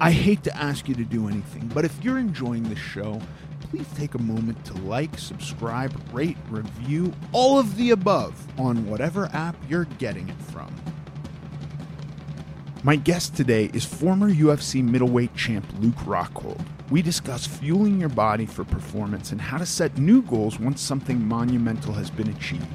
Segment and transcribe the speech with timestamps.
[0.00, 3.20] I hate to ask you to do anything, but if you're enjoying the show,
[3.58, 9.28] please take a moment to like, subscribe, rate, review, all of the above on whatever
[9.32, 10.72] app you're getting it from.
[12.84, 16.64] My guest today is former UFC middleweight champ Luke Rockhold.
[16.90, 21.26] We discuss fueling your body for performance and how to set new goals once something
[21.26, 22.66] monumental has been achieved.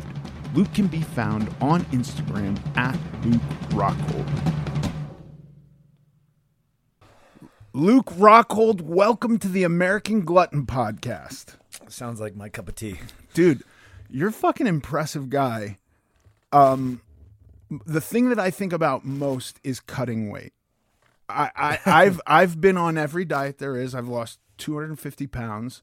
[0.54, 4.73] Luke can be found on Instagram at Luke Rockhold.
[7.76, 11.56] Luke Rockhold, welcome to the American Glutton Podcast.
[11.88, 13.00] Sounds like my cup of tea.
[13.34, 13.64] Dude,
[14.12, 15.80] you're a fucking impressive guy.
[16.52, 17.02] Um,
[17.88, 20.54] the thing that I think about most is cutting weight.
[21.28, 23.96] I, I I've I've been on every diet there is.
[23.96, 25.82] I've lost 250 pounds,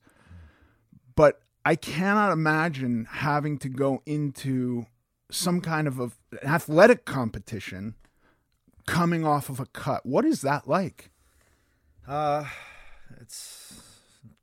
[1.17, 4.87] but I cannot imagine having to go into
[5.29, 7.97] some kind of a, an athletic competition
[8.87, 10.07] coming off of a cut.
[10.07, 11.10] What is that like?
[12.11, 12.45] Uh,
[13.21, 13.73] it's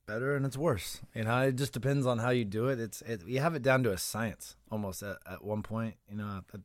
[0.06, 1.02] better and it's worse.
[1.14, 2.80] You know, it just depends on how you do it.
[2.80, 5.96] It's it, you have it down to a science almost at, at one point.
[6.10, 6.62] You know, at,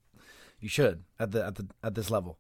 [0.61, 2.39] you should at the at the at this level.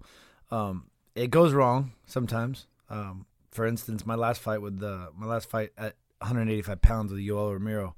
[0.52, 2.68] Um, it goes wrong sometimes.
[2.88, 7.20] Um, for instance, my last fight with the my last fight at 185 pounds with
[7.20, 7.96] Yoel Romero.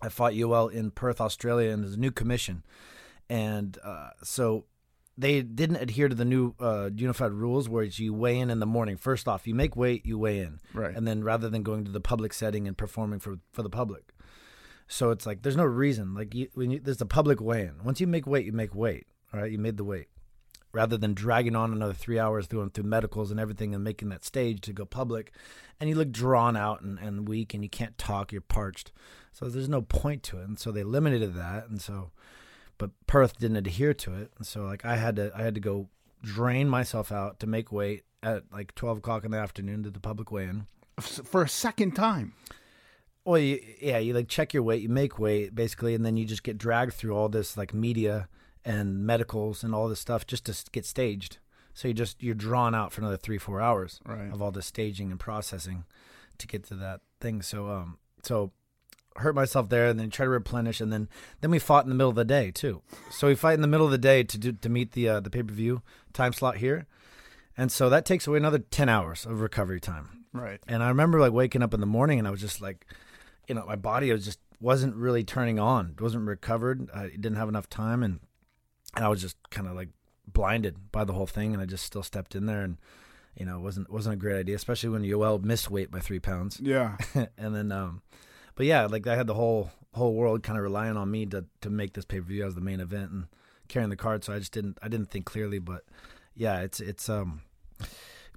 [0.00, 2.62] I fought Yoel in Perth, Australia, and there's a new commission,
[3.28, 4.66] and uh, so
[5.18, 8.66] they didn't adhere to the new uh, unified rules where you weigh in in the
[8.66, 8.96] morning.
[8.96, 10.94] First off, you make weight, you weigh in, Right.
[10.96, 14.12] And then rather than going to the public setting and performing for for the public,
[14.88, 16.14] so it's like there's no reason.
[16.14, 17.84] Like you, when you, there's a public weigh-in.
[17.84, 19.06] Once you make weight, you make weight.
[19.32, 20.08] All right, you made the weight.
[20.72, 24.24] Rather than dragging on another three hours through through medicals and everything and making that
[24.24, 25.32] stage to go public,
[25.78, 28.92] and you look drawn out and, and weak and you can't talk, you're parched.
[29.32, 30.48] So there's no point to it.
[30.48, 31.68] And so they eliminated that.
[31.68, 32.10] And so
[32.80, 35.60] but Perth didn't adhere to it, and so like I had to I had to
[35.60, 35.88] go
[36.22, 40.00] drain myself out to make weight at like twelve o'clock in the afternoon to the
[40.00, 40.66] public weigh-in.
[41.00, 42.34] For a second time.
[43.24, 46.24] Well, you, yeah, you like check your weight, you make weight basically, and then you
[46.24, 48.28] just get dragged through all this like media
[48.64, 51.38] and medicals and all this stuff just to get staged.
[51.74, 54.32] So you just you're drawn out for another three four hours Right.
[54.32, 55.84] of all this staging and processing
[56.38, 57.42] to get to that thing.
[57.42, 58.52] So um so
[59.16, 61.08] hurt myself there and then try to replenish and then
[61.40, 62.82] then we fought in the middle of the day too.
[63.10, 65.20] So we fight in the middle of the day to do to meet the uh,
[65.20, 65.82] the pay per view
[66.12, 66.86] time slot here,
[67.56, 70.20] and so that takes away another ten hours of recovery time.
[70.32, 70.60] Right.
[70.68, 72.86] And I remember like waking up in the morning and I was just like,
[73.48, 75.94] you know, my body was just wasn't really turning on.
[75.98, 76.88] It wasn't recovered.
[76.94, 78.20] I didn't have enough time and
[78.94, 79.88] and I was just kind of like
[80.26, 82.78] blinded by the whole thing and I just still stepped in there and
[83.36, 86.18] you know, it wasn't wasn't a great idea, especially when Yoel missed weight by 3
[86.20, 86.60] pounds.
[86.62, 86.96] Yeah.
[87.38, 88.02] and then um
[88.60, 91.46] but yeah, like I had the whole whole world kind of relying on me to
[91.62, 93.24] to make this pay-per-view as the main event and
[93.68, 95.84] carrying the card, so I just didn't I didn't think clearly, but
[96.34, 97.40] yeah, it's it's um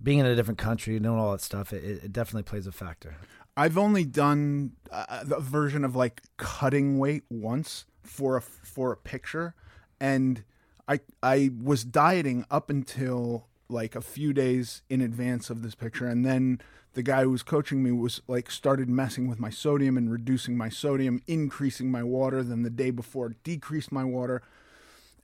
[0.02, 3.18] being in a different country, knowing all that stuff, it, it definitely plays a factor.
[3.58, 8.96] I've only done uh, a version of like cutting weight once for a for a
[8.96, 9.56] picture,
[10.00, 10.46] and
[10.88, 16.06] I I was dieting up until like a few days in advance of this picture,
[16.08, 16.62] and then
[16.94, 20.56] the guy who was coaching me was like started messing with my sodium and reducing
[20.56, 22.44] my sodium, increasing my water.
[22.44, 24.42] Then the day before decreased my water.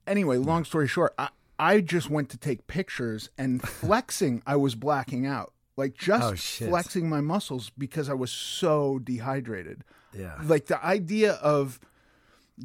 [0.07, 4.41] Anyway, long story short, I I just went to take pictures and flexing.
[4.47, 9.83] I was blacking out, like just Oh, flexing my muscles because I was so dehydrated.
[10.17, 10.39] Yeah.
[10.43, 11.79] Like the idea of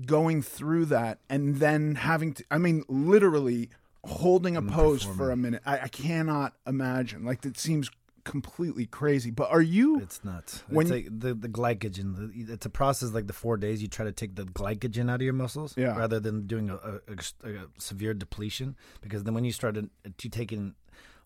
[0.07, 3.69] going through that and then having to, I mean, literally
[4.07, 5.63] holding a pose for a minute.
[5.67, 7.25] I, I cannot imagine.
[7.25, 7.91] Like that seems
[8.25, 9.31] completely crazy.
[9.31, 10.01] But are you?
[10.01, 10.63] It's nuts.
[10.69, 12.17] When- it's like the the glycogen.
[12.47, 15.17] the- It's a process like the four days you try to take the glycogen out
[15.17, 15.97] of your muscles, Yeah.
[15.97, 17.01] rather than doing a, a,
[17.45, 18.77] a- a severe depletion.
[19.03, 20.75] Because then when you start to, to taking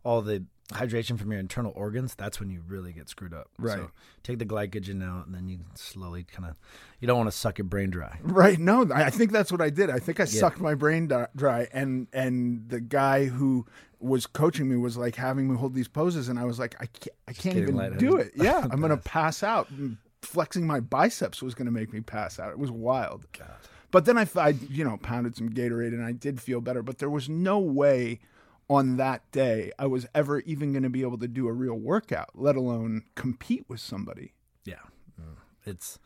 [0.04, 3.48] all the hydration from your internal organs, that's when you really get screwed up.
[3.58, 3.78] Right.
[3.78, 3.90] So
[4.22, 6.56] take the glycogen out, and then you slowly kind of.
[7.00, 8.18] You don't want to suck your brain dry.
[8.22, 8.58] Right.
[8.58, 9.90] No, I I think that's what I did.
[9.90, 13.66] I think I sucked my brain dry, and and the guy who
[14.00, 16.86] was coaching me was like having me hold these poses, and I was like, I
[16.86, 18.32] can't, I can't even do it.
[18.36, 19.72] Yeah, I'm gonna pass out.
[19.72, 22.50] Mm, flexing my biceps was gonna make me pass out.
[22.50, 23.26] It was wild.
[23.36, 23.50] God.
[23.90, 24.26] But then I,
[24.68, 26.82] you know, pounded some Gatorade, and I did feel better.
[26.82, 28.20] But there was no way
[28.68, 31.74] on that day I was ever even going to be able to do a real
[31.74, 34.34] workout, let alone compete with somebody.
[34.64, 34.76] Yeah,
[35.20, 35.36] Mm.
[35.64, 35.98] it's.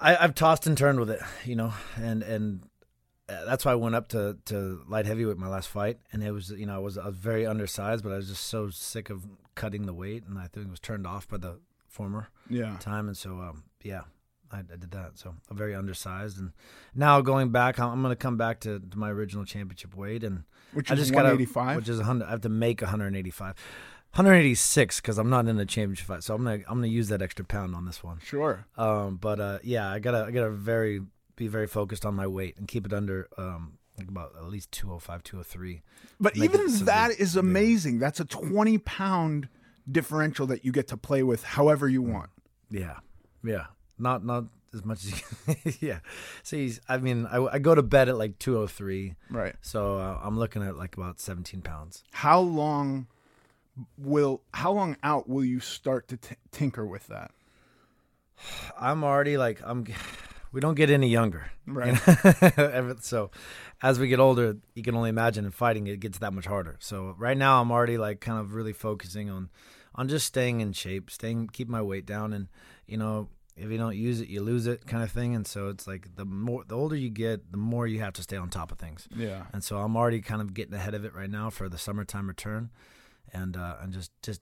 [0.00, 2.62] I, I've tossed and turned with it, you know, and and
[3.28, 6.32] uh, that's why I went up to to light heavyweight my last fight, and it
[6.32, 9.10] was you know I was I was very undersized, but I was just so sick
[9.10, 12.76] of cutting the weight, and I think it was turned off by the former Yeah.
[12.80, 14.02] time, and so um, yeah,
[14.50, 15.18] I, I did that.
[15.18, 16.52] So I'm very undersized, and
[16.94, 20.24] now going back, I'm, I'm going to come back to, to my original championship weight,
[20.24, 21.76] and Which I is just gotta, 185.
[21.76, 22.24] which is 100.
[22.24, 23.54] I have to make 185,
[24.14, 27.22] 186 because I'm not in a championship fight, so I'm gonna I'm gonna use that
[27.22, 28.18] extra pound on this one.
[28.22, 28.66] Sure.
[28.76, 31.00] Um, but uh, yeah, I gotta I gotta very
[31.36, 34.72] be very focused on my weight and keep it under um like about at least
[34.72, 35.82] 205, 203.
[36.20, 37.98] But even that is amazing.
[37.98, 39.48] That's a 20 pound
[39.90, 42.30] differential that you get to play with however you want.
[42.70, 42.98] Yeah,
[43.44, 43.66] yeah,
[43.98, 45.22] not not as much as
[45.66, 45.98] you, yeah.
[46.42, 49.54] See, I mean, I, I go to bed at like 203, Right.
[49.60, 52.02] so uh, I'm looking at like about 17 pounds.
[52.12, 53.06] How long
[53.98, 57.30] will how long out will you start to t- tinker with that?
[58.78, 59.86] I'm already like I'm.
[60.54, 62.06] We don't get any younger, you Right.
[62.06, 62.94] know?
[63.00, 63.30] So,
[63.82, 66.76] as we get older, you can only imagine in fighting it gets that much harder.
[66.78, 69.48] So right now, I'm already like kind of really focusing on,
[69.94, 72.48] on just staying in shape, staying keep my weight down, and
[72.86, 75.34] you know if you don't use it, you lose it, kind of thing.
[75.34, 78.22] And so it's like the more the older you get, the more you have to
[78.22, 79.08] stay on top of things.
[79.14, 79.44] Yeah.
[79.52, 82.28] And so I'm already kind of getting ahead of it right now for the summertime
[82.28, 82.70] return,
[83.32, 84.40] and uh, and just just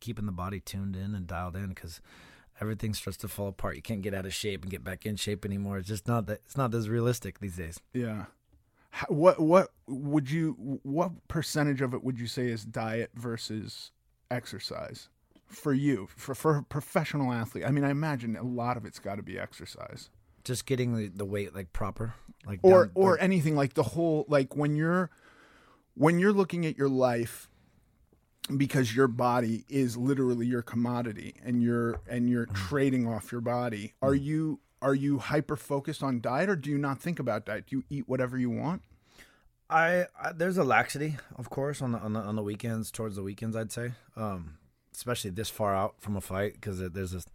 [0.00, 2.00] keeping the body tuned in and dialed in because
[2.60, 3.76] everything starts to fall apart.
[3.76, 5.78] You can't get out of shape and get back in shape anymore.
[5.78, 7.80] It's just not that it's not as realistic these days.
[7.94, 8.26] Yeah.
[8.90, 13.92] How, what what would you what percentage of it would you say is diet versus
[14.30, 15.08] exercise
[15.50, 17.64] for you for for a professional athlete?
[17.66, 20.10] I mean, I imagine a lot of it's got to be exercise.
[20.44, 22.14] Just getting the, the weight like proper,
[22.46, 25.10] like or down- or like- anything like the whole like when you're
[25.94, 27.48] when you're looking at your life
[28.56, 32.54] because your body is literally your commodity and you're and you're Mm.
[32.54, 36.78] trading off your body are you are you hyper focused on diet or do you
[36.78, 38.82] not think about diet do you eat whatever you want
[39.68, 43.14] I, I there's a laxity, of course, on the on the on the weekends towards
[43.14, 43.54] the weekends.
[43.54, 44.56] I'd say, um,
[45.00, 47.26] especially this far out from a fight because there's this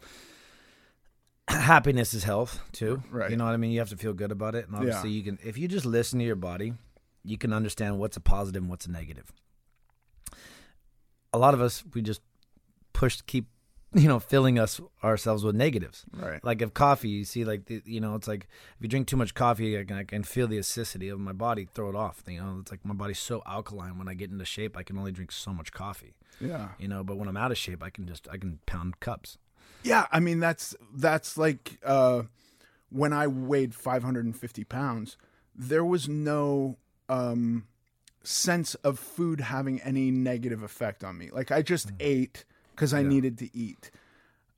[1.47, 3.01] happiness is health too.
[3.09, 3.31] Right.
[3.31, 3.71] You know what I mean?
[3.71, 6.19] You have to feel good about it, and obviously you can if you just listen
[6.19, 6.73] to your body,
[7.23, 9.31] you can understand what's a positive and what's a negative.
[11.33, 12.21] A lot of us we just
[12.94, 13.47] push keep
[13.95, 16.06] you know filling us ourselves with negatives.
[16.12, 16.44] Right.
[16.44, 19.15] Like if coffee you see like the, you know it's like if you drink too
[19.15, 22.21] much coffee I can, I can feel the acidity of my body throw it off
[22.27, 22.57] you know?
[22.59, 25.31] It's like my body's so alkaline when i get into shape i can only drink
[25.31, 26.13] so much coffee.
[26.42, 26.69] Yeah.
[26.77, 29.38] You know but when i'm out of shape i can just i can pound cups.
[29.83, 32.24] Yeah i mean that's that's like uh
[32.89, 35.18] when i weighed 550 pounds
[35.56, 36.77] there was no
[37.07, 37.65] um
[38.24, 41.30] sense of food having any negative effect on me.
[41.31, 42.44] Like i just ate
[42.75, 43.07] because I Yeah.
[43.10, 43.89] needed to eat.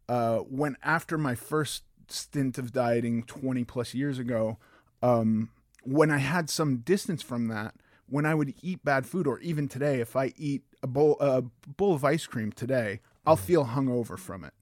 [0.09, 4.57] Uh, when after my first stint of dieting 20 plus years ago,
[5.03, 5.49] um,
[5.83, 7.75] when I had some distance from that,
[8.07, 11.41] when I would eat bad food, or even today, if I eat a bowl, a
[11.41, 14.53] bowl of ice cream today, I'll feel hungover from it.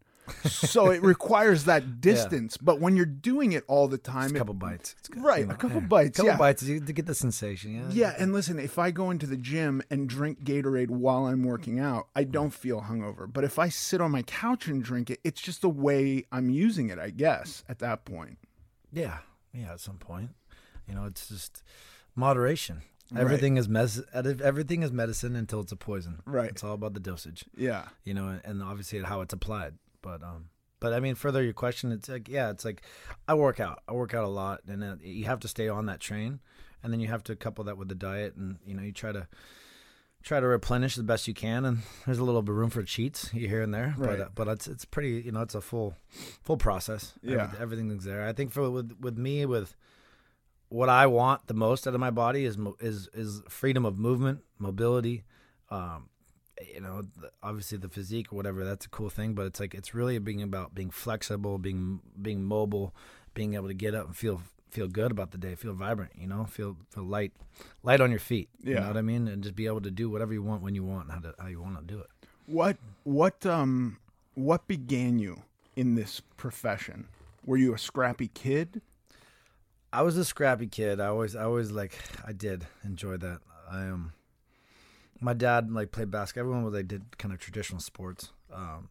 [0.46, 2.58] So it requires that distance.
[2.58, 5.46] But when you're doing it all the time, a couple bites It's good, Right, you
[5.48, 5.88] know, a couple yeah.
[5.88, 6.38] bites, couple yeah.
[6.38, 9.82] bites to get the sensation yeah Yeah, and listen, if I go into the gym
[9.90, 13.32] and drink Gatorade while I'm working out, I don't feel hungover.
[13.32, 16.50] But if I sit on my couch and drink it, it's just the way I'm
[16.50, 18.38] using it, I guess, at that point.
[18.92, 19.18] yeah
[19.54, 20.32] yeah at some point
[20.88, 21.64] you know it's just
[22.16, 23.22] moderation Right.
[23.22, 26.50] everything is mes- everything is medicine until it's a poison Right.
[26.50, 27.84] it's all about the dosage Yeah.
[28.04, 29.76] you know, and obviously how it's applied.
[30.06, 32.84] But um, but I mean, further your question, it's like yeah, it's like
[33.28, 35.88] I work out, I work out a lot, and uh, you have to stay on
[35.88, 36.40] that train,
[36.84, 39.12] and then you have to couple that with the diet, and you know, you try
[39.12, 39.28] to
[40.22, 42.84] try to replenish the best you can, and there's a little bit of room for
[42.84, 44.18] cheats here and there, Right.
[44.18, 45.96] but uh, but it's it's pretty, you know, it's a full
[46.44, 47.14] full process.
[47.24, 47.36] Yeah.
[47.48, 48.28] Everyth- everything's there.
[48.28, 49.76] I think for with with me with
[50.70, 54.42] what I want the most out of my body is is is freedom of movement,
[54.60, 55.24] mobility.
[55.72, 56.10] Um,
[56.74, 57.04] you know,
[57.44, 60.42] obviously the physique or whatever, that's a cool thing, but it's like it's really being
[60.42, 62.94] about being flexible, being being mobile,
[63.34, 66.28] being able to get up and feel feel good about the day, feel vibrant, you
[66.28, 67.32] know, feel feel light
[67.84, 68.50] light on your feet.
[68.64, 68.80] You Yeah.
[68.82, 69.28] know what I mean?
[69.28, 71.36] And just be able to do whatever you want when you want and how to
[71.40, 72.08] how you want to do it.
[72.46, 73.98] What what um
[74.34, 75.44] what began you
[75.76, 77.08] in this profession?
[77.46, 78.82] Were you a scrappy kid?
[79.94, 81.00] I was a scrappy kid.
[81.00, 83.40] I always, I always like, I did enjoy that.
[83.72, 84.12] I um,
[85.26, 86.44] my dad like played basketball.
[86.44, 88.32] Everyone was like did kind of traditional sports.
[88.54, 88.90] Um,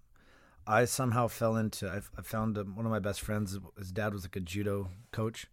[0.67, 1.89] I somehow fell into.
[1.89, 3.59] I, I found um, one of my best friends.
[3.79, 5.47] His dad was like a judo coach,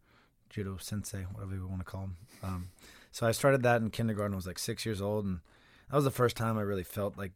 [0.50, 2.16] judo sensei, whatever you want to call him.
[2.44, 2.70] Um,
[3.12, 4.34] So I started that in kindergarten.
[4.34, 5.40] I was like six years old, and
[5.90, 7.34] that was the first time I really felt like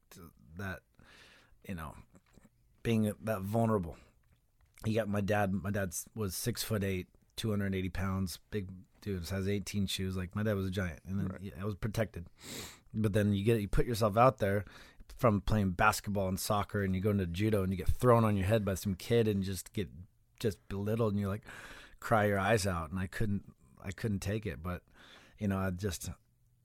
[0.58, 0.80] that,
[1.68, 1.94] you know,
[2.82, 3.98] being that vulnerable.
[4.86, 5.52] He got my dad.
[5.54, 8.70] My dad was six foot eight, two hundred and eighty pounds, big
[9.02, 9.28] dude.
[9.30, 10.16] Has eighteen shoes.
[10.16, 11.54] Like my dad was a giant, and then Right.
[11.62, 12.25] I was protected.
[12.96, 14.66] But then you get you put yourself out there
[15.18, 18.38] from playing basketball and soccer, and you go into judo, and you get thrown on
[18.38, 19.90] your head by some kid, and just get
[20.40, 21.44] just belittled, and you like
[22.00, 22.92] cry your eyes out.
[22.92, 23.44] And I couldn't,
[23.84, 24.64] I couldn't take it.
[24.64, 24.82] But
[25.40, 26.10] you know, I just,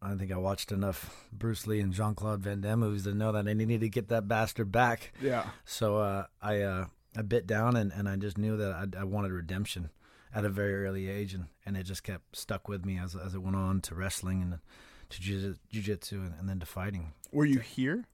[0.01, 3.33] I think I watched enough Bruce Lee and Jean Claude Van Damme movies to know
[3.33, 5.13] that I needed to get that bastard back.
[5.21, 5.47] Yeah.
[5.65, 9.05] So uh, I uh, I bit down and, and I just knew that I, I
[9.05, 9.91] wanted redemption
[10.33, 13.35] at a very early age, and, and it just kept stuck with me as as
[13.35, 14.59] it went on to wrestling and
[15.11, 17.13] to jiu- jujitsu and, and then to fighting.
[17.33, 18.05] Were you here?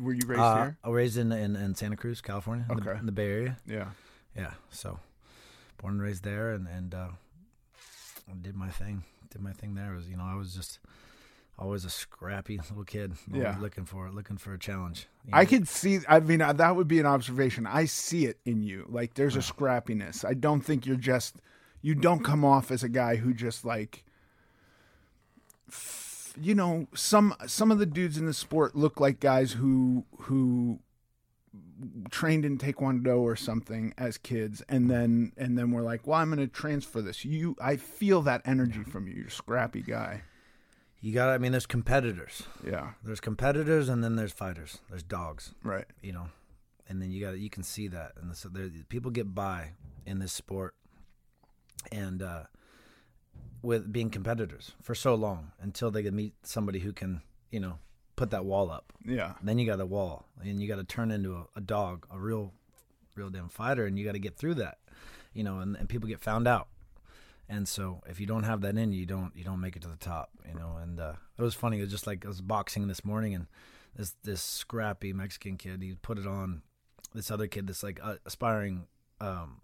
[0.00, 0.78] Were you raised Uh, here?
[0.84, 2.98] I was raised in, in in Santa Cruz, California, in, the, Okay.
[2.98, 3.56] in the Bay Area.
[3.66, 3.88] Yeah.
[4.36, 4.98] Yeah, so
[5.78, 7.08] born and raised there, and and uh,
[8.42, 9.04] did my thing.
[9.30, 9.92] Did my thing there.
[9.92, 10.78] It was you know I was just
[11.58, 13.14] always a scrappy little kid.
[13.32, 13.56] Yeah.
[13.60, 15.06] looking for looking for a challenge.
[15.26, 15.48] you I know?
[15.50, 16.00] could see.
[16.08, 17.66] I mean, uh, that would be an observation.
[17.66, 18.86] I see it in you.
[18.88, 20.24] Like, there's a scrappiness.
[20.24, 21.36] I don't think you're just.
[21.82, 24.04] You don't come off as a guy who just like.
[26.40, 30.80] You know, some some of the dudes in the sport look like guys who who
[32.10, 36.28] trained in taekwondo or something as kids and then and then we're like well i'm
[36.28, 40.22] going to transfer this you i feel that energy from you you're a scrappy guy
[41.00, 41.28] You got.
[41.28, 42.44] I mean, there's competitors.
[42.66, 44.78] yeah There's competitors, and then there's fighters.
[44.88, 45.54] There's dogs.
[45.62, 46.26] right You know,
[46.88, 47.38] and then you got.
[47.38, 49.72] You can see that, and so there, people get by
[50.06, 50.74] in this sport,
[51.92, 52.44] and uh,
[53.64, 57.78] with being competitors for so long until they can meet somebody who can, you know,
[58.14, 58.92] put that wall up.
[59.04, 62.06] yeah Then you got a wall, and you got to turn into a, a dog,
[62.12, 62.52] a real,
[63.16, 64.78] real damn fighter, and you got to get through that,
[65.32, 65.58] you know.
[65.58, 66.68] And, and people get found out,
[67.48, 69.88] and so if you don't have that in you, don't you don't make it to
[69.88, 70.76] the top, you know.
[70.80, 71.78] And uh, it was funny.
[71.78, 73.46] It was just like I was boxing this morning, and
[73.96, 76.62] this this scrappy Mexican kid, he put it on
[77.14, 78.86] this other kid, this like uh, aspiring
[79.20, 79.62] um,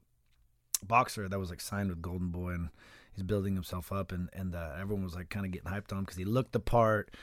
[0.82, 2.70] boxer that was like signed with Golden Boy, and
[3.14, 5.98] he's building himself up, and and uh, everyone was like kind of getting hyped on
[5.98, 7.14] him because he looked the part,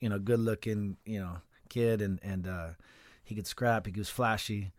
[0.00, 1.38] you know, good looking, you know,
[1.68, 2.68] kid, and and uh,
[3.24, 4.72] he could scrap, he was flashy,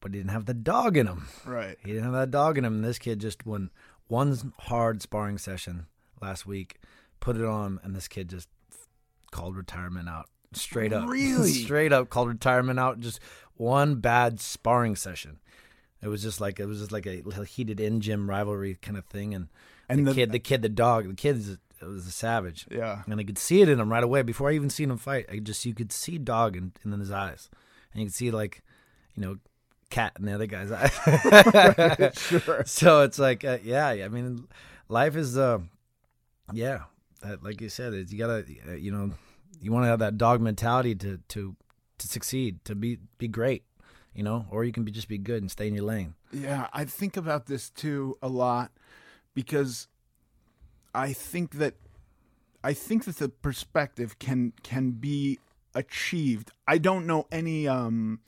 [0.00, 1.26] but he didn't have the dog in him.
[1.44, 2.76] right He didn't have that dog in him.
[2.76, 3.70] And this kid just won
[4.08, 5.86] one hard sparring session
[6.20, 6.80] last week,
[7.20, 8.48] put it on, and this kid just
[9.30, 11.08] called retirement out straight up.
[11.08, 11.50] Really?
[11.50, 13.00] straight up called retirement out.
[13.00, 13.20] Just
[13.54, 15.38] one bad sparring session.
[16.02, 19.04] It was just like it was just like a heated in gym rivalry kind of
[19.06, 19.34] thing.
[19.34, 19.48] And,
[19.88, 22.66] And the, the- kid, the kid, the dog, the kid is- was a savage.
[22.70, 24.98] yeah And I could see it in him right away before I even seen him
[24.98, 25.26] fight.
[25.30, 27.48] I just you could see dog in, in his eyes,
[27.92, 28.62] and you could see like,
[29.14, 29.38] you know,
[29.90, 32.18] cat in the other guy's eyes.
[32.18, 34.46] sure So it's like, uh, yeah, I mean,
[34.88, 35.58] life is, uh,
[36.52, 36.82] yeah,
[37.22, 39.10] that, like you said, it's, you gotta, uh, you know,
[39.60, 41.54] you want to have that dog mentality to to
[41.98, 43.64] to succeed, to be be great,
[44.14, 46.14] you know, or you can be just be good and stay in your lane.
[46.32, 48.70] Yeah, I think about this too a lot
[49.34, 49.88] because
[50.94, 51.74] I think that
[52.64, 55.38] I think that the perspective can can be
[55.74, 56.50] achieved.
[56.68, 58.20] I don't know any um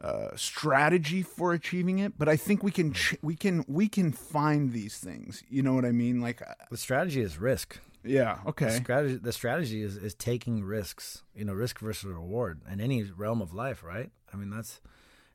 [0.00, 4.12] uh, strategy for achieving it, but I think we can ch- we can we can
[4.12, 5.42] find these things.
[5.48, 6.20] You know what I mean?
[6.20, 7.78] Like, uh, The strategy is risk.
[8.04, 12.60] Yeah, The okay, strategy, the strategy is, is taking risks, you know, risk versus reward
[12.70, 14.10] in any realm of life, right?
[14.32, 14.80] I mean, that's,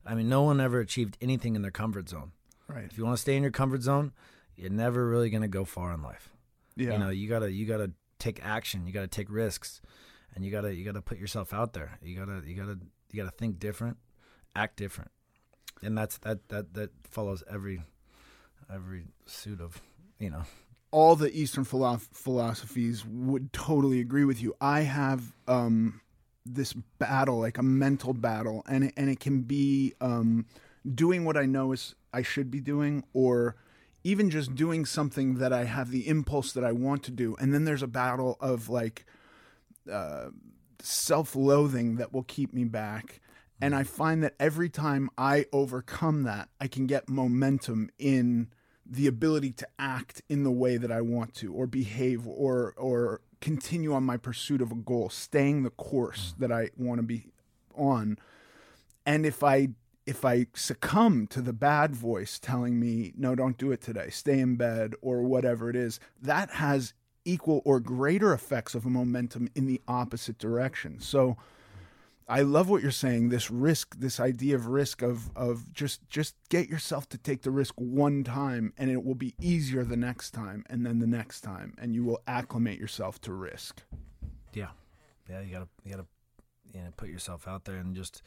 [0.06, 2.32] I mean, no one ever achieved anything in their comfort zone.
[2.68, 4.12] right, If you want to stay in your comfort zone,
[4.56, 6.30] you're never really going to go far in life.
[6.76, 8.86] yeah, You know, you gotta, you gotta take action.
[8.86, 9.82] You gotta take risks,
[10.36, 11.98] and you gotta, you gotta put yourself out there.
[12.04, 12.78] You gotta, you gotta,
[13.12, 13.98] you gotta think different,
[14.56, 15.12] act different,
[15.82, 17.82] and that's that, that, that follows every,
[18.74, 19.82] every suit of,
[20.20, 20.44] you know,
[20.92, 24.56] all the Eastern philo- philosophies would totally agree with you.
[24.60, 26.02] I have um,
[26.46, 30.46] this battle, like a mental battle, and it, and it can be um,
[30.96, 33.56] doing what I know is I should be doing, or
[34.04, 37.54] even just doing something that I have the impulse that I want to do, and
[37.54, 39.06] then there's a battle of like
[39.92, 40.30] uh,
[40.82, 43.22] self-loathing that will keep me back.
[43.62, 48.48] And I find that every time I overcome that, I can get momentum in
[48.90, 53.22] the ability to act in the way that I want to, or behave, or or
[53.42, 56.40] continue on my pursuit of a goal, staying the course mm.
[56.40, 57.32] that I want to be
[57.76, 58.18] on.
[59.06, 59.70] And if I
[60.06, 64.40] if I succumb to the bad voice telling me, no, don't do it today, stay
[64.40, 66.94] in bed, or whatever it is, that has
[67.26, 71.00] equal or greater effects of momentum in the opposite direction.
[71.00, 71.38] So
[72.30, 73.30] I love what you're saying.
[73.30, 77.50] This risk, this idea of risk of of just just get yourself to take the
[77.50, 81.42] risk one time, and it will be easier the next time, and then the next
[81.42, 83.82] time, and you will acclimate yourself to risk.
[84.54, 84.70] Yeah,
[85.28, 85.42] yeah.
[85.42, 86.06] You gotta you gotta
[86.72, 88.22] you know put yourself out there and just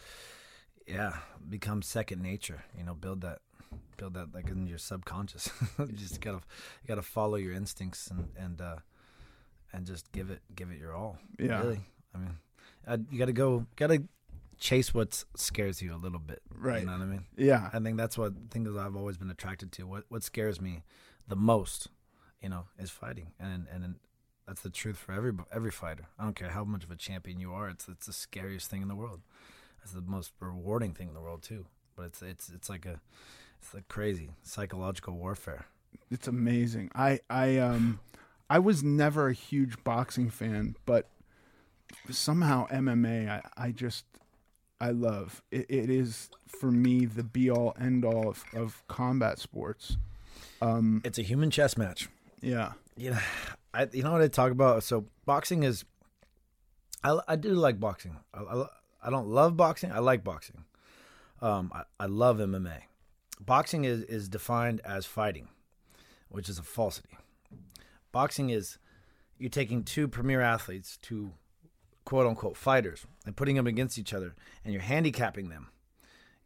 [0.85, 1.19] yeah
[1.49, 2.65] become second nature.
[2.77, 3.39] You know, build that
[3.99, 5.49] build that like in your subconscious.
[5.79, 6.41] you just gotta
[6.83, 8.77] you gotta follow your instincts and and uh,
[9.73, 11.19] and just give it give it your all.
[11.39, 11.61] Yeah.
[11.61, 11.81] Really.
[12.15, 12.37] I mean,
[12.87, 14.03] uh, you gotta go gotta
[14.59, 16.41] chase what scares you a little bit.
[16.55, 16.81] Right.
[16.81, 17.25] You know what I mean?
[17.37, 19.87] Yeah, I think that's what things I've always been attracted to.
[19.87, 20.85] What what scares me
[21.29, 21.89] the most,
[22.41, 23.97] you know, is fighting, and and
[24.47, 26.07] that's the truth for every every fighter.
[26.19, 27.69] I don't care how much of a champion you are.
[27.69, 29.21] It's it's the scariest thing in the world.
[29.83, 31.67] It's the most rewarding thing in the world too.
[31.97, 33.01] But it's it's it's like a
[33.61, 35.67] it's like crazy psychological warfare.
[36.11, 36.91] it's amazing.
[36.95, 38.01] I I um
[38.51, 41.09] I was never a huge boxing fan, but
[42.11, 44.05] somehow MMA I, I just
[44.81, 45.43] I love.
[45.51, 49.97] It, it is for me the be all end all of, of combat sports.
[51.05, 52.09] It's a human chess match.
[52.41, 52.73] Yeah.
[52.97, 53.19] you know,
[53.75, 54.83] I you know what I talk about.
[54.83, 55.85] So boxing is,
[57.05, 58.17] I, I do like boxing.
[58.35, 58.67] I, I,
[59.05, 59.93] I don't love boxing.
[59.93, 60.65] I like boxing.
[61.41, 62.83] Um, I, I love MMA.
[63.41, 65.49] Boxing is is defined as fighting,
[66.29, 67.17] which is a falsity.
[68.13, 68.79] Boxing is
[69.39, 71.33] you're taking two premier athletes, two
[72.05, 75.69] quote unquote fighters, and putting them against each other, and you're handicapping them.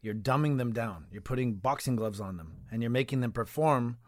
[0.00, 1.06] You're dumbing them down.
[1.10, 3.98] You're putting boxing gloves on them, and you're making them perform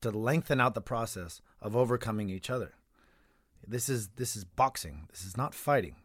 [0.00, 2.74] to lengthen out the process of overcoming each other.
[3.66, 5.06] This is this is boxing.
[5.10, 5.96] This is not fighting.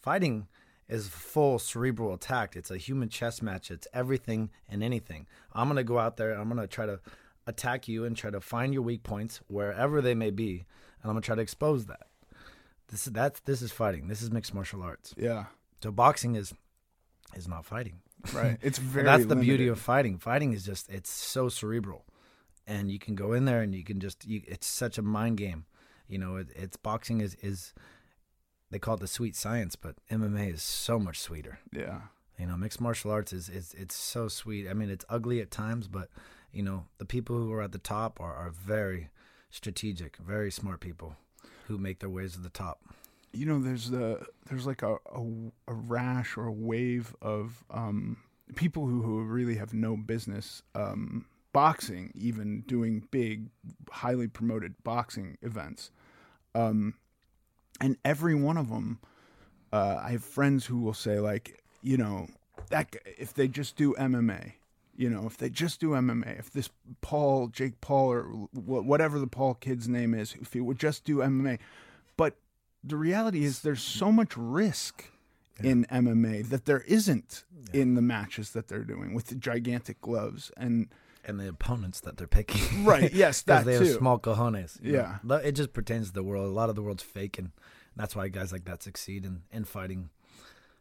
[0.00, 0.48] Fighting
[0.88, 2.56] is full cerebral attack.
[2.56, 3.70] It's a human chess match.
[3.70, 5.26] It's everything and anything.
[5.52, 6.32] I'm gonna go out there.
[6.32, 7.00] I'm gonna try to
[7.46, 10.64] attack you and try to find your weak points wherever they may be,
[11.02, 12.08] and I'm gonna try to expose that.
[12.88, 14.08] This is that's this is fighting.
[14.08, 15.14] This is mixed martial arts.
[15.16, 15.46] Yeah.
[15.82, 16.54] So boxing is
[17.34, 18.00] is not fighting.
[18.32, 18.58] Right.
[18.62, 20.18] It's And very that's the beauty of fighting.
[20.18, 22.04] Fighting is just it's so cerebral,
[22.66, 25.36] and you can go in there and you can just you, it's such a mind
[25.38, 25.66] game.
[26.08, 27.72] You know, it, it's boxing is is
[28.70, 31.58] they call it the sweet science, but MMA is so much sweeter.
[31.72, 32.00] Yeah.
[32.38, 34.68] You know, mixed martial arts is is it's so sweet.
[34.68, 36.08] I mean, it's ugly at times, but
[36.52, 39.10] you know, the people who are at the top are are very
[39.50, 41.16] strategic, very smart people
[41.66, 42.80] who make their ways to the top.
[43.32, 45.22] you know there's the there's like a, a,
[45.68, 48.16] a rash or a wave of um,
[48.54, 53.48] people who, who really have no business um, boxing even doing big
[53.90, 55.90] highly promoted boxing events
[56.54, 56.94] um,
[57.80, 58.98] and every one of them
[59.72, 62.26] uh, i have friends who will say like you know
[62.70, 64.52] that if they just do mma
[64.96, 68.22] you know if they just do mma if this paul jake paul or
[68.54, 71.58] whatever the paul kid's name is if he would just do mma
[72.16, 72.36] but
[72.82, 75.04] the reality is there's so much risk
[75.62, 80.50] in MMA that there isn't in the matches that they're doing with the gigantic gloves
[80.56, 80.88] and
[81.24, 83.84] And the opponents that they're picking, Right, yes, because that they too.
[83.84, 84.82] have small cojones.
[84.82, 85.14] you know.
[85.24, 85.36] Yeah.
[85.38, 86.46] It just pertains to the world.
[86.46, 87.52] A lot of the world's fake, and
[87.96, 90.10] that's why guys like that succeed in in fighting.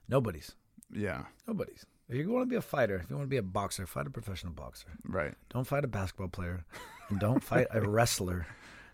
[0.10, 0.56] Nobody's,
[0.92, 1.86] yeah nobody's.
[2.10, 4.08] If you want to be a fighter, if you want to be a boxer, fight
[4.08, 4.88] a professional boxer.
[5.06, 6.66] right Don't fight a basketball player,
[7.10, 8.46] and don't fight a wrestler,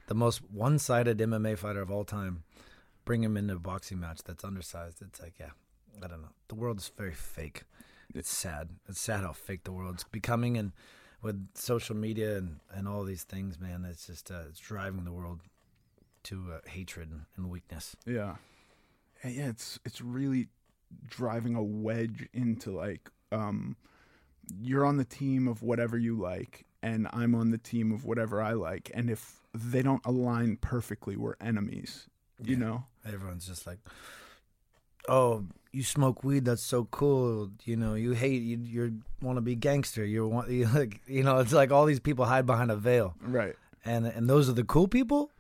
[0.08, 2.44] the most one-sided MMA fighter of all time.
[3.06, 5.02] Bring him into a boxing match that's undersized.
[5.02, 5.52] It's like, yeah,
[6.04, 6.30] I don't know.
[6.48, 7.64] The world is very fake.
[8.14, 8.70] It's sad.
[8.88, 10.72] It's sad how fake the world's becoming, and
[11.22, 15.12] with social media and, and all these things, man, it's just uh, it's driving the
[15.12, 15.42] world
[16.24, 17.96] to uh, hatred and, and weakness.
[18.06, 18.36] yeah
[19.24, 20.48] And yeah it's it's really
[21.08, 23.76] driving a wedge into like um
[24.62, 28.42] you're on the team of whatever you like and I'm on the team of whatever
[28.42, 32.08] I like and if they don't align perfectly we're enemies
[32.44, 32.60] you Yeah.
[32.66, 33.80] know Everyone's just like,
[35.08, 36.46] "Oh, you smoke weed?
[36.46, 38.58] That's so cool." You know, you hate you.
[38.58, 40.04] You want to be gangster.
[40.06, 41.40] You want you like you know.
[41.40, 44.64] It's like all these people hide behind a veil, right and and those are the
[44.66, 45.32] cool people.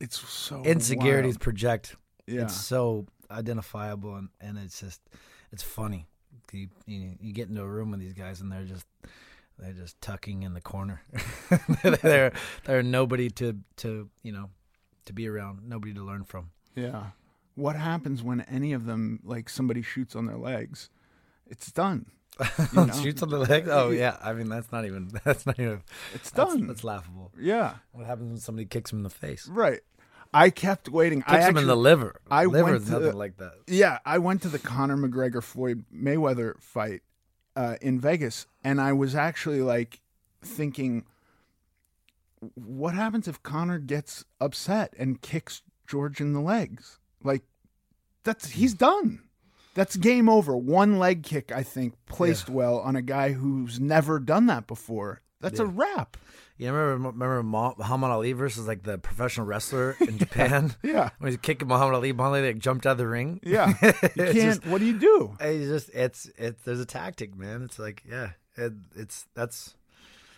[0.00, 1.40] it's so Insecurities wild.
[1.40, 1.96] project.
[2.26, 5.00] yeah It's so identifiable, and and it's just
[5.52, 6.06] it's funny.
[6.52, 8.86] You, you you get into a room with these guys, and they're just
[9.58, 11.02] they're just tucking in the corner.
[12.02, 12.32] they're
[12.64, 14.50] they're nobody to to you know
[15.06, 16.50] to be around, nobody to learn from.
[16.74, 17.06] Yeah.
[17.54, 20.88] What happens when any of them, like somebody shoots on their legs?
[21.46, 22.06] It's done.
[22.72, 22.92] You know?
[22.94, 23.68] Shoots on the leg.
[23.68, 25.82] Oh yeah, I mean that's not even that's not even
[26.14, 26.66] It's that's, done.
[26.66, 27.30] that's laughable.
[27.38, 27.74] yeah.
[27.92, 29.46] What happens when somebody kicks him in the face?
[29.48, 29.80] Right.
[30.34, 31.20] I kept waiting.
[31.20, 32.20] Kicks I him in the liver.
[32.30, 33.52] I liver went to nothing the- like that.
[33.66, 37.02] yeah, I went to the Conor McGregor Floyd Mayweather fight
[37.54, 40.00] uh, in Vegas, and I was actually like
[40.42, 41.04] thinking,
[42.54, 46.98] what happens if Conor gets upset and kicks George in the legs?
[47.22, 47.42] Like,
[48.24, 49.22] that's he's done.
[49.74, 50.56] That's game over.
[50.56, 55.22] One leg kick, I think, placed well on a guy who's never done that before.
[55.40, 56.16] That's a wrap.
[56.58, 60.74] You remember remember Muhammad Ali versus like the professional wrestler in Japan?
[60.82, 61.10] Yeah.
[61.18, 63.40] when he's kicking Muhammad Ali, Muhammad Ali like, jumped out of the ring.
[63.42, 63.72] Yeah.
[63.82, 64.34] You can't.
[64.34, 65.36] just- what do you do?
[65.40, 67.62] It's just it's it's there's a tactic, man.
[67.62, 69.74] It's like yeah, it, it's that's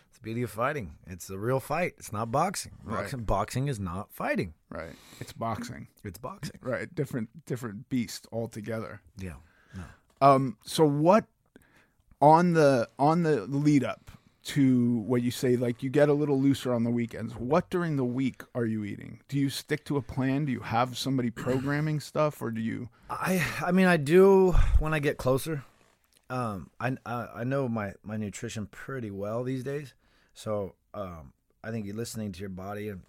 [0.09, 0.95] it's the beauty of fighting.
[1.07, 1.95] It's a real fight.
[1.99, 2.73] It's not boxing.
[2.85, 3.01] Right.
[3.03, 4.55] Boxing, boxing is not fighting.
[4.71, 4.95] Right.
[5.21, 5.89] It's boxing.
[6.05, 6.59] It's boxing.
[6.63, 6.93] Right.
[6.95, 9.01] Different different beast altogether.
[9.19, 9.35] Yeah.
[9.77, 9.83] No.
[10.21, 10.57] Um.
[10.65, 11.25] So what
[12.23, 14.04] on the on the lead up
[14.45, 17.35] to what you say, like you get a little looser on the weekends.
[17.35, 19.21] What during the week are you eating?
[19.29, 20.45] Do you stick to a plan?
[20.45, 22.89] Do you have somebody programming stuff, or do you?
[23.09, 25.65] I I mean I do when I get closer.
[26.31, 29.95] Um, I I, I know my my nutrition pretty well these days,
[30.35, 33.03] so um, I think you're listening to your body and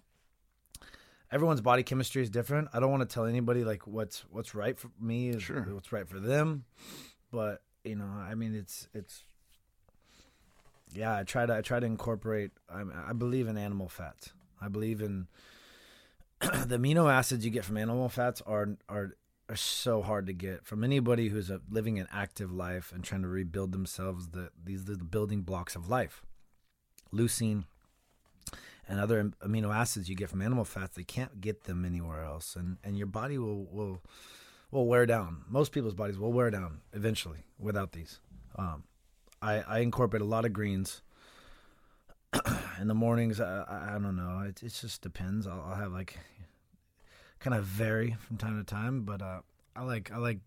[1.32, 2.68] everyone's body chemistry is different.
[2.72, 5.62] I don't want to tell anybody like what's what's right for me is Sure.
[5.70, 6.64] what's right for them,
[7.30, 9.22] but you know I mean it's it's
[10.92, 14.32] yeah I try to I try to incorporate I I believe in animal fats.
[14.60, 15.26] I believe in
[16.40, 19.16] the amino acids you get from animal fats are are
[19.48, 23.22] are so hard to get from anybody who's a, living an active life and trying
[23.22, 24.28] to rebuild themselves.
[24.28, 26.22] The these are the building blocks of life.
[27.12, 27.64] Leucine
[28.88, 32.56] and other amino acids you get from animal fats, they can't get them anywhere else,
[32.56, 34.02] and and your body will will
[34.70, 35.44] will wear down.
[35.48, 38.20] Most people's bodies will wear down eventually without these.
[38.56, 38.84] Um,
[39.46, 41.02] I I incorporate a lot of greens.
[42.80, 44.40] In the mornings, I, I, don't know.
[44.46, 45.46] It, it just depends.
[45.46, 46.18] I'll, I'll have like
[47.38, 49.40] kind of vary from time to time, but uh,
[49.74, 50.40] I like I like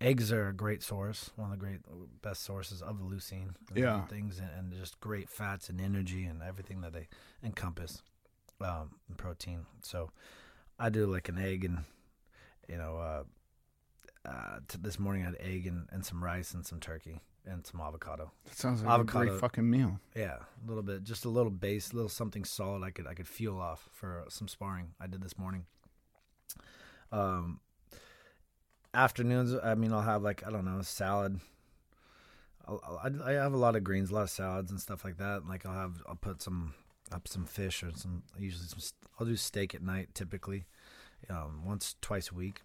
[0.00, 1.80] eggs are a great source, one of the great
[2.22, 3.54] best sources of leucine.
[3.68, 4.06] and Yeah.
[4.06, 7.08] things and, and just great fats and energy and everything that they
[7.42, 8.02] encompass,
[8.60, 9.66] um, protein.
[9.82, 10.10] So
[10.78, 11.84] I do like an egg and
[12.68, 13.24] you know, uh,
[14.28, 17.66] uh, t- this morning I had egg and, and some rice and some turkey and
[17.66, 18.30] some avocado.
[18.46, 19.26] That sounds like a Avocado.
[19.26, 19.98] great fucking meal.
[20.16, 22.82] Yeah, a little bit, just a little base, a little something solid.
[22.82, 25.66] I could I could fuel off for some sparring I did this morning.
[27.12, 27.60] Um,
[28.92, 31.40] afternoons, I mean, I'll have like I don't know, salad.
[32.66, 35.04] I'll, I'll, I I have a lot of greens, a lot of salads and stuff
[35.04, 35.46] like that.
[35.46, 36.74] Like I'll have, I'll put some
[37.12, 38.22] up some fish or some.
[38.38, 38.80] Usually, some.
[39.20, 40.64] I'll do steak at night typically,
[41.30, 42.62] um, once twice a week.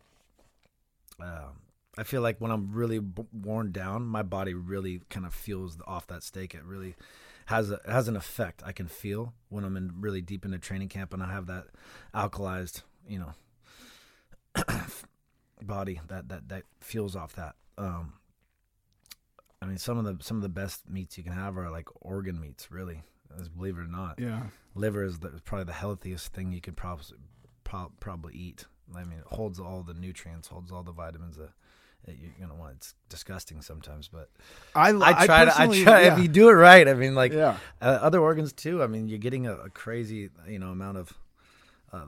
[1.20, 1.60] Um,
[2.00, 5.78] I feel like when I'm really b- worn down, my body really kind of feels
[5.86, 6.54] off that steak.
[6.56, 6.96] It really
[7.48, 8.62] has a has an effect.
[8.66, 11.66] I can feel when I'm in really deep into training camp and I have that
[12.14, 13.34] alkalized, you know,
[15.62, 17.56] body that that that feels off that.
[17.78, 18.14] Um,
[19.62, 21.88] I mean, some of the some of the best meats you can have are like
[22.02, 23.04] organ meats, really.
[23.40, 24.48] As believe it or not, Yeah.
[24.74, 27.06] liver is the, probably the healthiest thing you could probably
[27.64, 28.66] pro- probably eat.
[28.96, 31.52] I mean, it holds all the nutrients, holds all the vitamins that
[32.08, 32.76] you're gonna want.
[32.78, 34.30] It's disgusting sometimes, but
[34.76, 35.60] I, I try to.
[35.60, 36.14] I try yeah.
[36.14, 36.88] if you do it right.
[36.88, 37.58] I mean, like yeah.
[37.82, 38.82] uh, other organs too.
[38.82, 41.14] I mean, you're getting a, a crazy, you know, amount of
[41.92, 42.06] uh,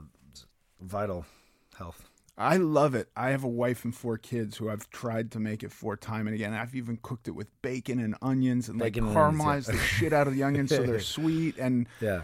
[0.80, 1.26] vital
[1.76, 2.08] health.
[2.38, 3.08] I love it.
[3.14, 6.26] I have a wife and four kids who I've tried to make it for time
[6.26, 6.54] and again.
[6.54, 9.74] I've even cooked it with bacon and onions and Bacon like and onions, caramelized yeah.
[9.74, 12.22] the shit out of the onions so they're sweet and Yeah,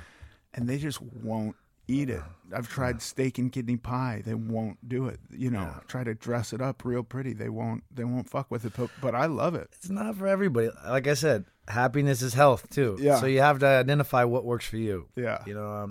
[0.54, 1.56] and they just won't
[1.88, 2.22] eat it.
[2.54, 4.22] I've tried steak and kidney pie.
[4.24, 5.18] They won't do it.
[5.30, 7.32] You know, try to dress it up real pretty.
[7.32, 7.82] They won't.
[7.94, 8.72] They won't fuck with it.
[8.76, 9.68] But, but I love it.
[9.72, 10.70] it's not for everybody.
[10.86, 12.96] Like I said, happiness is health too.
[13.00, 13.16] Yeah.
[13.20, 15.08] So you have to identify what works for you.
[15.16, 15.42] Yeah.
[15.46, 15.90] You know, um,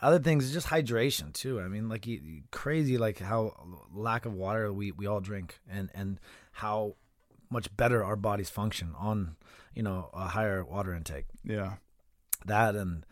[0.00, 1.60] other things is just hydration too.
[1.60, 3.54] I mean, like you, you- crazy, like how
[3.92, 6.18] lack of water we, we all drink, and and
[6.52, 6.94] how
[7.50, 9.36] much better our bodies function on
[9.74, 11.26] you know a higher water intake.
[11.44, 11.74] Yeah.
[12.46, 13.04] That and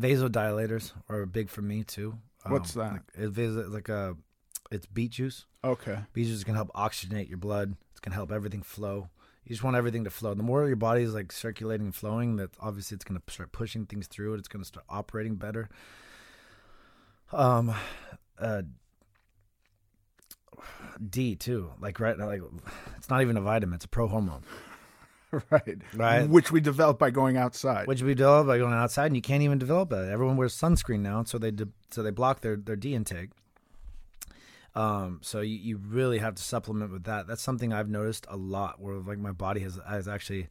[0.00, 2.18] vasodilators are big for me too.
[2.46, 2.92] What's that?
[2.92, 4.16] Like, it vas- like a,
[4.70, 5.46] it's beet juice.
[5.64, 5.98] Okay.
[6.12, 7.76] Beet juice can help oxygenate your blood.
[7.90, 9.08] It's gonna help everything flow.
[9.44, 10.34] You just want everything to flow.
[10.34, 13.86] The more your body is like circulating and flowing, that obviously it's gonna start pushing
[13.86, 14.38] things through it.
[14.38, 15.68] It's gonna start operating better.
[17.32, 17.74] Um,
[18.38, 18.62] uh,
[21.10, 21.70] D too.
[21.80, 22.42] Like right now, like
[22.96, 24.42] it's not even a vitamin; it's a pro hormone,
[25.50, 25.78] Right.
[25.94, 26.28] Right.
[26.28, 27.86] Which we develop by going outside.
[27.88, 30.08] which we develop by going outside, and you can't even develop that.
[30.08, 33.30] Everyone wears sunscreen now, so they de- so they block their their D intake.
[34.74, 37.26] Um, so you, you really have to supplement with that.
[37.26, 40.48] That's something I've noticed a lot where like my body has has actually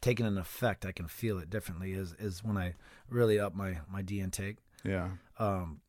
[0.00, 0.84] taken an effect.
[0.86, 2.74] I can feel it differently is is when I
[3.08, 4.58] really up my my D intake.
[4.84, 5.08] yeah.
[5.38, 5.80] Um,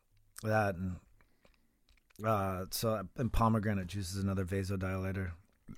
[0.43, 0.95] that and
[2.25, 5.31] uh, so and pomegranate juice is another vasodilator.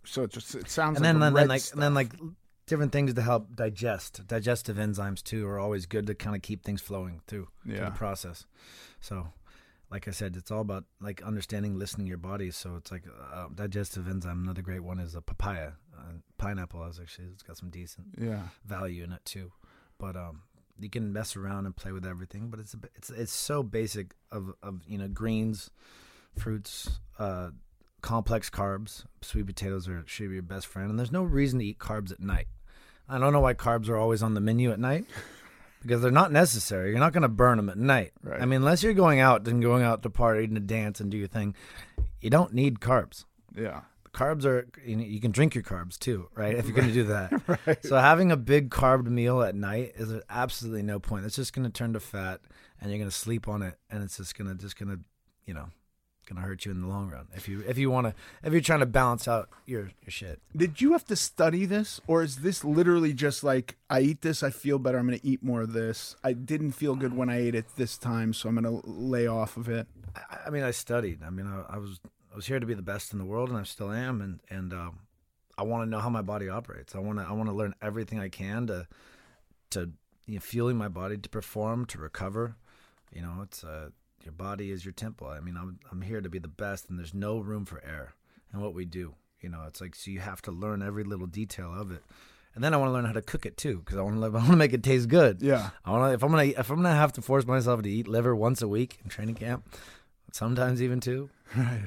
[0.05, 2.13] So it just it sounds And like then the then, then like and then like
[2.67, 4.25] different things to help digest.
[4.27, 7.85] Digestive enzymes too are always good to kind of keep things flowing too through Yeah.
[7.85, 8.45] the process.
[9.01, 9.27] So
[9.91, 12.49] like I said, it's all about like understanding, listening to your body.
[12.51, 14.43] So it's like uh, digestive enzyme.
[14.43, 15.73] Another great one is a papaya.
[15.97, 18.47] Uh, pineapple is actually it's got some decent Yeah.
[18.65, 19.51] value in it too.
[19.99, 20.41] But um,
[20.79, 22.49] you can mess around and play with everything.
[22.49, 25.69] But it's a, it's it's so basic of of you know greens,
[26.37, 27.51] fruits, uh,
[28.01, 29.05] complex carbs.
[29.21, 30.89] Sweet potatoes are should be your best friend.
[30.89, 32.47] And there's no reason to eat carbs at night.
[33.07, 35.05] I don't know why carbs are always on the menu at night.
[35.81, 36.89] Because they're not necessary.
[36.89, 38.11] You're not going to burn them at night.
[38.23, 38.41] Right.
[38.41, 41.11] I mean, unless you're going out and going out to party and to dance and
[41.11, 41.53] do your thing,
[42.21, 43.23] you don't need carbs
[43.55, 43.81] Yeah.
[44.11, 46.93] carbs are you, know, you can drink your carbs too right if you're going to
[46.93, 47.85] do that right.
[47.85, 51.65] so having a big carb meal at night is absolutely no point it's just going
[51.65, 52.41] to turn to fat
[52.81, 54.99] and you're going to sleep on it and it's just going to just going to
[55.45, 55.67] you know
[56.25, 57.27] going to hurt you in the long run.
[57.35, 60.41] If you if you want to if you're trying to balance out your your shit.
[60.55, 64.43] Did you have to study this, or is this literally just like I eat this,
[64.43, 66.15] I feel better, I'm going to eat more of this?
[66.23, 69.27] I didn't feel good when I ate it this time, so I'm going to lay
[69.27, 69.87] off of it.
[70.15, 71.23] I, I mean i studied.
[71.23, 71.99] I mean I, I was
[72.31, 74.41] i was here to be the best in the world and i still am and
[74.49, 74.99] and um
[75.57, 76.95] i want to know how my body operates.
[76.95, 78.87] I want to i want to learn everything i can to
[79.71, 79.91] to
[80.27, 82.55] you know, fueling my body to perform to recover.
[83.13, 83.89] You know it's uh
[84.25, 86.97] your body is your temple i mean i'm i'm here to be the best and
[86.99, 88.13] there's no room for error
[88.53, 91.27] in what we do you know it's like so you have to learn every little
[91.27, 92.01] detail of it
[92.55, 94.25] and then i want to learn how to cook it too because i want to
[94.25, 95.69] i want to make it taste good Yeah.
[95.85, 98.07] I want to if I'm gonna if I'm gonna have to force myself to eat
[98.07, 99.67] liver once a week in training camp,
[100.31, 101.29] sometimes even two.
[101.55, 101.83] Right.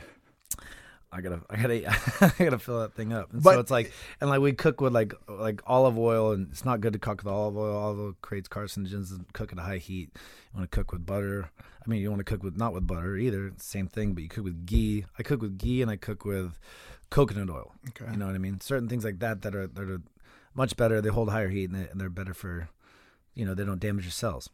[1.10, 1.88] I gotta I gotta
[2.38, 3.32] I gotta fill that thing up.
[3.32, 6.48] And But- so it's like and like we cook with like like olive oil and
[6.50, 7.76] it's not good to cook with olive oil.
[7.76, 10.10] Olive oil creates carcinogens and cook at a high heat.
[10.52, 11.50] You want to cook with butter.
[11.62, 13.52] I mean you want to cook with not with butter either.
[13.56, 15.06] Same thing, but you cook with ghee.
[15.18, 16.58] I cook with ghee and I cook with
[17.10, 17.72] coconut oil.
[17.88, 18.10] Okay.
[18.12, 18.60] You know what I mean?
[18.60, 20.02] Certain things like that that are that are
[20.54, 21.00] much better.
[21.00, 22.68] They hold higher heat and, they, and they're better for,
[23.34, 24.50] you know, they don't damage your cells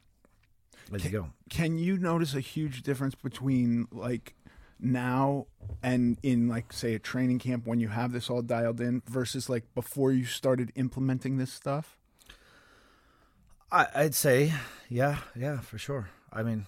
[0.93, 1.31] as you go.
[1.51, 4.35] Can you notice a huge difference between like
[4.85, 5.47] now
[5.83, 9.49] and in like say a training camp when you have this all dialed in versus
[9.49, 11.97] like before you started implementing this stuff?
[13.73, 14.53] I, I'd say,
[14.89, 16.09] yeah, yeah, for sure.
[16.33, 16.67] I mean,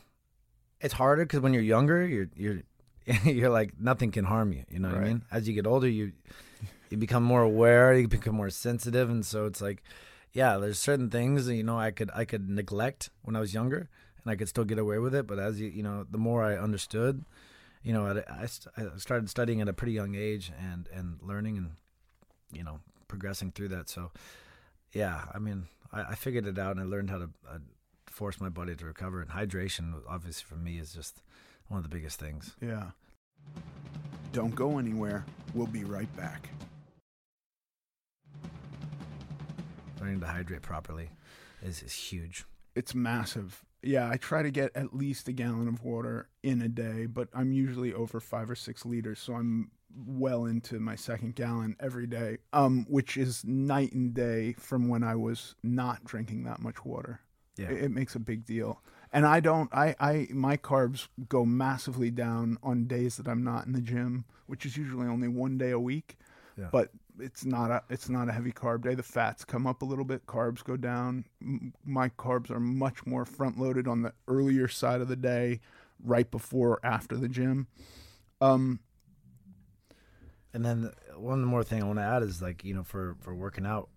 [0.81, 2.63] it's harder because when you're younger, you're you're
[3.25, 4.65] you're like nothing can harm you.
[4.71, 5.23] You know what I mean?
[5.31, 6.13] As you get older, you
[6.91, 9.83] you become more aware, you become more sensitive, and so it's like,
[10.33, 13.55] yeah, there's certain things that you know I could I could neglect when I was
[13.55, 13.89] younger,
[14.25, 15.27] and I could still get away with it.
[15.27, 17.25] But as you you know, the more I understood,
[17.87, 18.47] you know, I, I
[18.97, 21.71] started studying at a pretty young age and and learning and
[22.53, 23.89] you know progressing through that.
[23.89, 24.11] So
[24.93, 27.59] yeah, I mean, I, I figured it out and I learned how to uh,
[28.07, 29.23] force my body to recover.
[29.23, 31.23] And hydration, obviously, for me, is just
[31.69, 32.57] one of the biggest things.
[32.61, 32.91] Yeah.
[34.33, 35.25] Don't go anywhere.
[35.55, 36.49] We'll be right back.
[40.01, 41.11] Learning to hydrate properly
[41.63, 42.47] is, is huge.
[42.75, 43.65] It's massive.
[43.83, 47.29] Yeah, I try to get at least a gallon of water in a day, but
[47.33, 49.71] I'm usually over five or six liters, so I'm
[50.07, 55.03] well into my second gallon every day, um, which is night and day from when
[55.03, 57.21] I was not drinking that much water.
[57.57, 57.71] Yeah.
[57.71, 58.83] It, it makes a big deal.
[59.13, 63.67] And I don't I, I my carbs go massively down on days that I'm not
[63.67, 66.19] in the gym, which is usually only one day a week.
[66.59, 66.69] Yeah.
[66.73, 68.95] But it's not a it's not a heavy carb day.
[68.95, 71.25] The fats come up a little bit, carbs go down.
[71.85, 75.61] My carbs are much more front loaded on the earlier side of the day,
[76.03, 77.67] right before or after the gym.
[78.41, 78.81] Um,
[80.53, 83.35] And then one more thing I want to add is like you know for for
[83.35, 83.91] working out,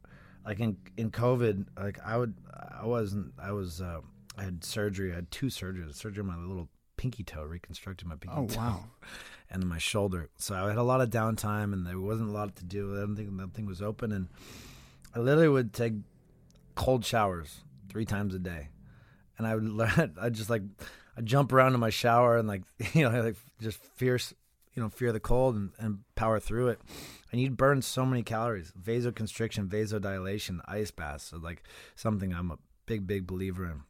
[0.45, 2.35] like in in COVID, like I would
[2.81, 4.01] I wasn't I was uh,
[4.37, 5.11] I had surgery.
[5.11, 5.95] I had two surgeries.
[5.95, 6.67] Surgery on my little
[6.99, 8.59] pinky toe, reconstructed my pinky oh toe.
[8.59, 8.83] wow,
[9.49, 10.27] and my shoulder.
[10.35, 12.93] So I had a lot of downtime, and there wasn't a lot to do.
[12.93, 14.27] I don't think nothing was open, and
[15.15, 15.93] I literally would take
[16.75, 18.67] cold showers three times a day,
[19.37, 20.17] and I would learn.
[20.19, 20.63] I just like
[21.17, 24.33] I jump around in my shower and like you know like just fierce
[24.73, 26.81] you know fear the cold and, and power through it,
[27.31, 28.73] and you'd burn so many calories.
[28.77, 31.63] Vasoconstriction, vasodilation, ice baths, so like
[31.95, 33.83] something I'm a big big believer in.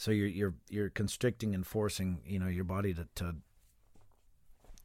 [0.00, 3.34] So you're you're you're constricting and forcing you know your body to to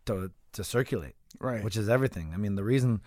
[0.08, 1.63] to, to circulate, right?
[1.63, 2.32] which is everything.
[2.34, 2.99] I mean, the reason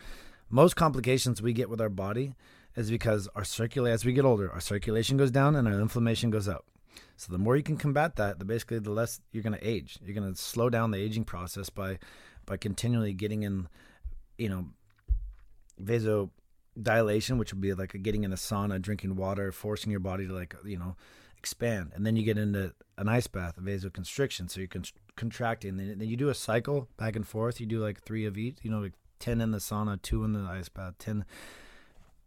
[0.48, 2.34] most complications we get with our body
[2.74, 6.30] is because our circulate as we get older, our circulation goes down and our inflammation
[6.30, 6.64] goes up.
[7.18, 9.98] So the more you can combat that, the basically the less you're going to age.
[10.02, 11.98] You're going to slow down the aging process by
[12.46, 13.68] by continually getting in,
[14.38, 14.64] you know,
[15.78, 20.32] vasodilation, which would be like getting in a sauna, drinking water, forcing your body to
[20.32, 20.96] like you know
[21.38, 24.50] expand, and then you get into an ice bath, a vasoconstriction.
[24.50, 24.84] So you're con-
[25.16, 27.60] contracting, then, then you do a cycle back and forth.
[27.60, 28.58] You do like three of each.
[28.62, 31.24] You know, like ten in the sauna, two in the ice bath, ten.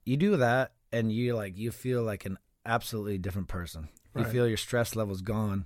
[0.05, 3.89] You do that, and you like you feel like an absolutely different person.
[4.17, 5.65] You feel your stress levels gone.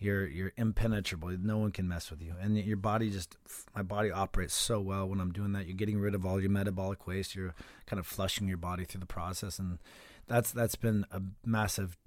[0.00, 1.28] you're you're impenetrable.
[1.38, 3.36] No one can mess with you, and your body just
[3.74, 5.66] my body operates so well when I'm doing that.
[5.66, 7.34] You're getting rid of all your metabolic waste.
[7.34, 7.54] You're
[7.86, 9.78] kind of flushing your body through the process, and
[10.26, 11.98] that's that's been a massive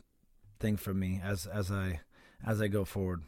[0.64, 2.00] thing for me as as I
[2.46, 3.22] as I go forward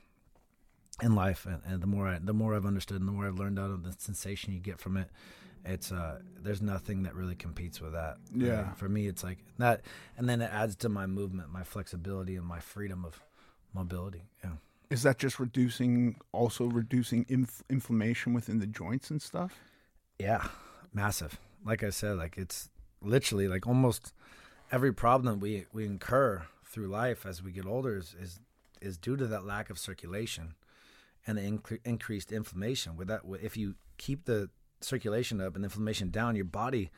[1.01, 3.37] in life, and, and the more I the more I've understood, and the more I've
[3.37, 5.09] learned out of the sensation you get from it.
[5.65, 8.17] It's uh, there's nothing that really competes with that.
[8.33, 8.59] Yeah.
[8.61, 9.81] Uh, for me, it's like that,
[10.17, 13.21] and then it adds to my movement, my flexibility, and my freedom of
[13.73, 14.23] mobility.
[14.43, 14.51] Yeah.
[14.91, 19.59] Is that just reducing, also reducing inf- inflammation within the joints and stuff?
[20.19, 20.47] Yeah,
[20.93, 21.39] massive.
[21.65, 22.69] Like I said, like it's
[23.01, 24.13] literally like almost
[24.71, 26.45] every problem we we incur
[26.75, 28.39] through life as we get older is is,
[28.81, 30.53] is due to that lack of circulation
[31.25, 32.97] and the inc- increased inflammation.
[32.97, 34.49] With that, if you keep the
[34.81, 36.91] circulation up and inflammation down, your body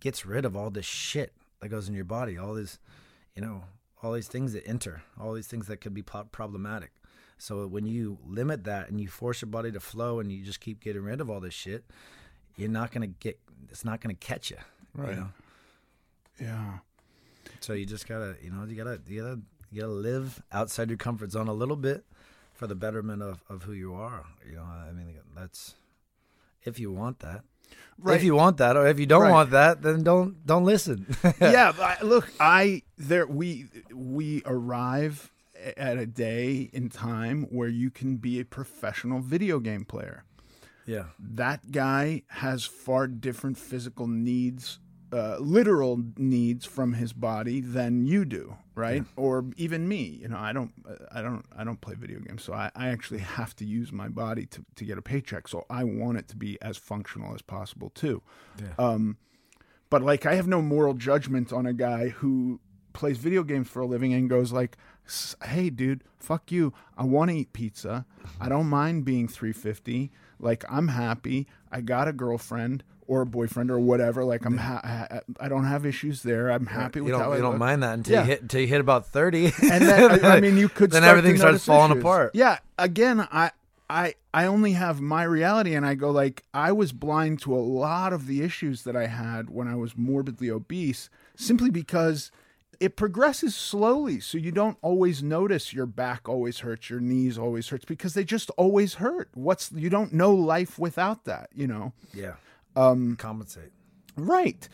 [0.00, 2.78] gets rid of all this shit that goes in your body, all this,
[3.34, 3.64] you know,
[4.02, 6.92] all these things that enter, all these things that could be po- problematic.
[7.38, 10.60] So when you limit that and you force your body to flow and you just
[10.60, 11.84] keep getting rid of all this shit,
[12.56, 13.40] you're not gonna get.
[13.70, 14.58] It's not gonna catch you.
[14.94, 15.10] Right.
[15.10, 15.28] You know?
[16.40, 16.78] Yeah.
[17.60, 19.40] So you just gotta, you know, you gotta, you gotta,
[19.70, 22.04] you gotta live outside your comfort zone a little bit
[22.54, 24.24] for the betterment of, of who you are.
[24.48, 25.74] You know, I mean, that's
[26.64, 27.42] if you want that.
[27.98, 28.16] Right.
[28.16, 29.30] If you want that, or if you don't Right.
[29.30, 31.06] want that, then don't don't listen.
[31.40, 35.30] yeah, but I, look, I there we we arrive
[35.76, 40.22] at a day in time where you can be a professional video game player.
[40.86, 44.78] yeah, That guy has far different physical needs,
[45.12, 49.02] uh, literal needs from his body than you do, right?
[49.16, 50.18] Or even me.
[50.20, 50.72] You know, I don't,
[51.12, 54.08] I don't, I don't play video games, so I, I actually have to use my
[54.08, 55.48] body to to get a paycheck.
[55.48, 58.22] So I want it to be as functional as possible too.
[58.78, 59.16] Um,
[59.90, 62.60] but like I have no moral judgment on a guy who
[62.92, 64.76] plays video games for a living and goes like,
[65.44, 66.72] "Hey, dude, fuck you.
[66.96, 68.04] I want to eat pizza.
[68.40, 70.10] I don't mind being 350.
[70.38, 71.46] Like I'm happy.
[71.72, 74.22] I got a girlfriend or a boyfriend or whatever.
[74.24, 76.50] Like I'm, ha- I don't have issues there.
[76.52, 78.20] I'm happy with you how don't I you don't mind that until Yeah.
[78.20, 81.02] you hit until you hit about thirty, And then I, I mean, you could then
[81.02, 82.02] everything starts falling issues.
[82.04, 82.30] apart.
[82.34, 82.58] Yeah.
[82.78, 83.50] Again, I.
[83.90, 87.56] I, I only have my reality and I go like I was blind to a
[87.56, 92.30] lot of the issues that I had when I was morbidly obese simply because
[92.80, 97.66] it progresses slowly so you don't always notice your back always hurts your knees always
[97.70, 101.94] hurts because they just always hurt what's you don't know life without that you know
[102.12, 102.34] yeah,
[102.78, 103.72] um, compensate.
[104.16, 104.68] Right.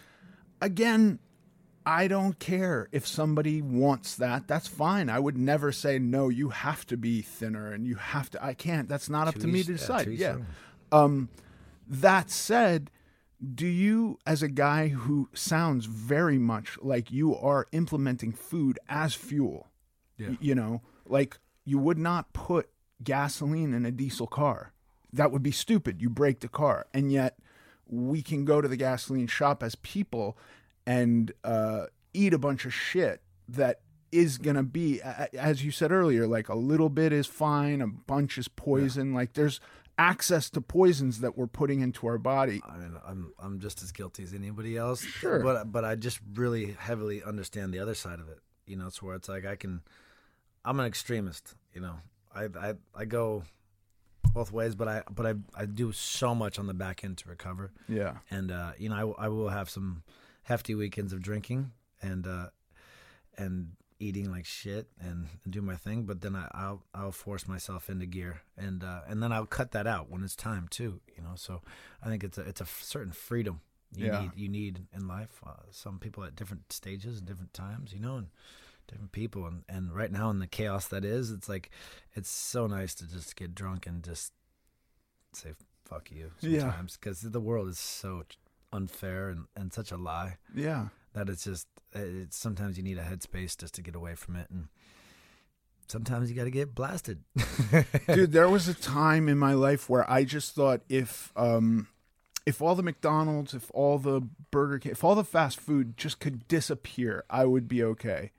[0.60, 1.18] Again,
[1.86, 4.48] I don't care if somebody wants that.
[4.48, 5.10] That's fine.
[5.10, 6.28] I would never say no.
[6.30, 8.44] You have to be thinner, and you have to.
[8.44, 8.88] I can't.
[8.88, 10.04] That's not up to me to decide.
[10.06, 10.36] to Yeah.
[10.92, 11.28] Um,
[11.86, 12.90] that said,
[13.54, 19.12] do you, as a guy who sounds very much like you are implementing food as
[19.14, 19.68] fuel,
[20.16, 20.30] Yeah.
[20.30, 22.70] y- you know, like you would not put
[23.02, 24.72] gasoline in a diesel car.
[25.12, 26.00] That would be stupid.
[26.00, 26.86] You break the car.
[26.94, 27.38] And yet
[27.88, 30.36] we can go to the gasoline shop as people
[30.86, 33.80] and uh, eat a bunch of shit that
[34.12, 37.86] is going to be, as you said earlier, like a little bit is fine, a
[37.86, 39.12] bunch is poison.
[39.12, 39.60] Like there's
[39.98, 42.60] access to poisons that we're putting into our body.
[42.68, 45.02] I mean, I'm I'm just as guilty as anybody else.
[45.02, 45.40] Sure.
[45.40, 48.38] But but I just really heavily understand the other side of it.
[48.66, 49.82] You know, it's where it's like I can.
[50.64, 51.54] I'm an extremist.
[51.74, 51.96] You know,
[52.34, 53.44] I I I go
[54.34, 57.28] both ways, but I but I I do so much on the back end to
[57.28, 58.16] recover, Yeah.
[58.30, 60.02] and uh, you know I I will have some
[60.42, 61.70] hefty weekends of drinking
[62.02, 62.48] and uh
[63.38, 67.88] and eating like shit and, do my thing but then I, I'll I'll force myself
[67.88, 71.22] into gear and uh, and then I'll cut that out when it's time too you
[71.22, 71.62] know so
[72.02, 73.60] I think it's a it's a certain freedom
[73.96, 74.20] you Yeah.
[74.20, 78.00] need you need in life uh, some people at different stages and different times you
[78.00, 78.26] know and
[78.88, 81.70] different people and and right now in the chaos that is it's like
[82.14, 84.32] it's so nice to just get drunk and just
[85.32, 85.50] say
[85.84, 86.60] fuck you Yeah.
[86.60, 88.24] sometimes because the world is so
[88.72, 90.88] unfair and, and such a lie Yeah.
[91.14, 94.48] that it's just it's sometimes you need a headspace just to get away from it
[94.50, 94.68] and
[95.86, 97.20] sometimes you got to get blasted
[98.08, 101.88] Dude, there was a time in my life where I just thought if um
[102.46, 104.20] if all the McDonald's, if all the
[104.50, 108.32] Burger King, if all the fast food just could disappear, I would be okay.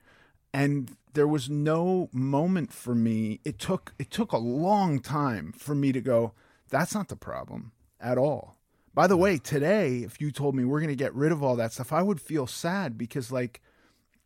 [0.55, 3.39] And there was no moment for me.
[3.43, 6.31] It took it took a long time for me to go,
[6.69, 8.55] that's not the problem at all.
[8.93, 11.57] By the way, today, if you told me we're going to get rid of all
[11.57, 13.61] that stuff, I would feel sad because like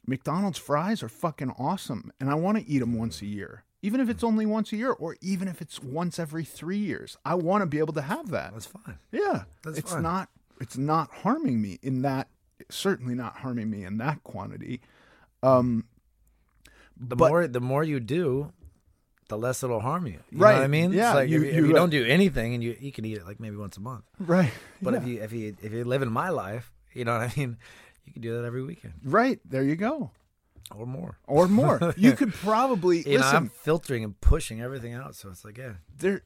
[0.05, 3.99] McDonald's fries are fucking awesome, and I want to eat them once a year, even
[3.99, 7.17] if it's only once a year, or even if it's once every three years.
[7.25, 8.53] I want to be able to have that.
[8.53, 10.03] that's fine Yeah, That's it's fine.
[10.03, 10.30] not.
[10.61, 12.27] It's not harming me in that.
[12.69, 14.82] Certainly not harming me in that quantity.
[15.41, 15.86] Um,
[16.99, 18.51] the But- more the more you do
[19.29, 20.19] the less it'll harm you.
[20.31, 20.53] You Right.
[20.53, 20.91] know what I mean?
[20.91, 23.05] Yeah, It's like you- if, you, if you don't do anything and you you can
[23.05, 24.05] eat it like maybe once a month.
[24.19, 24.51] Right.
[24.81, 24.99] But Yeah.
[25.01, 27.57] if you if you if you live in my life, you know what I mean,
[28.05, 30.11] you can do that every weekend right there you go,
[30.75, 31.19] or more.
[31.27, 31.93] or more.
[31.97, 33.35] you could probably You know, listen.
[33.35, 36.23] I'm filtering and pushing everything out, so it's like yeah, there,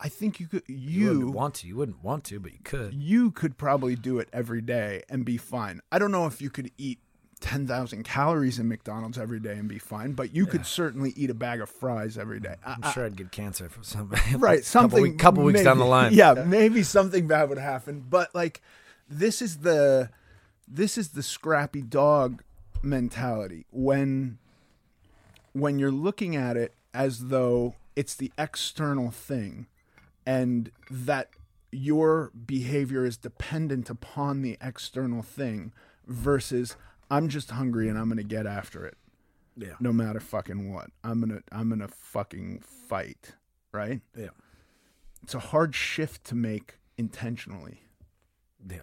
[0.00, 0.62] I- think you could.
[0.66, 2.94] you, You wouldn't want to, you wouldn't want to, but you could.
[2.94, 5.80] you could probably do it every day and be fine.
[5.92, 7.00] I don't know if you could eat
[7.38, 11.34] 10,000 calories in McDonald's every day and be fine, but you could certainly eat a
[11.34, 12.56] bag of fries every day.
[12.64, 15.62] I- I'm I- sure I'd get cancer for some right, something couple, week- couple weeks
[15.62, 16.12] down the maybe- line.
[16.14, 18.60] Yeah, maybe something bad would happen, but like
[19.08, 20.10] this is the
[20.66, 22.42] this is the scrappy dog
[22.82, 24.38] mentality when
[25.52, 29.66] when you're looking at it as though it's the external thing
[30.26, 31.30] and that
[31.72, 35.72] your behavior is dependent upon the external thing
[36.06, 36.76] versus
[37.10, 38.96] I'm just hungry and I'm going to get after it
[39.56, 40.90] yeah, no matter fucking what.
[41.02, 43.34] I'm going to I'm to fucking fight,
[43.72, 44.00] right?
[44.16, 44.28] yeah,
[45.22, 47.82] It's a hard shift to make intentionally,
[48.68, 48.78] yeah,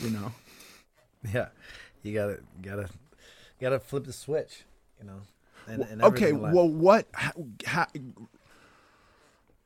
[0.00, 0.32] you know.
[1.32, 1.48] yeah.
[2.02, 2.90] You gotta gotta
[3.58, 4.64] gotta flip the switch,
[5.00, 5.22] you know.
[5.66, 6.54] And, and okay, everything in life.
[6.54, 7.32] well what ha,
[7.66, 7.86] ha,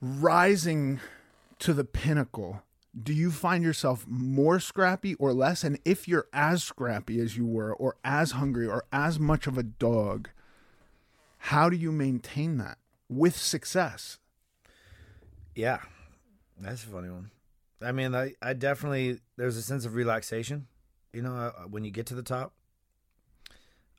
[0.00, 1.00] rising
[1.58, 2.62] to the pinnacle
[3.02, 7.46] do you find yourself more scrappy or less and if you're as scrappy as you
[7.46, 10.30] were or as hungry or as much of a dog
[11.38, 12.78] how do you maintain that
[13.08, 14.18] with success
[15.58, 15.80] Yeah,
[16.60, 17.32] that's a funny one.
[17.82, 20.68] I mean, I, I definitely there's a sense of relaxation,
[21.12, 22.52] you know, uh, when you get to the top.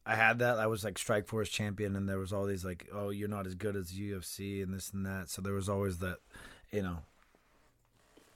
[0.06, 0.58] I had that.
[0.58, 3.56] I was like Strikeforce champion, and there was all these like, oh, you're not as
[3.56, 5.30] good as UFC and this and that.
[5.30, 6.20] So there was always that,
[6.72, 7.00] you know,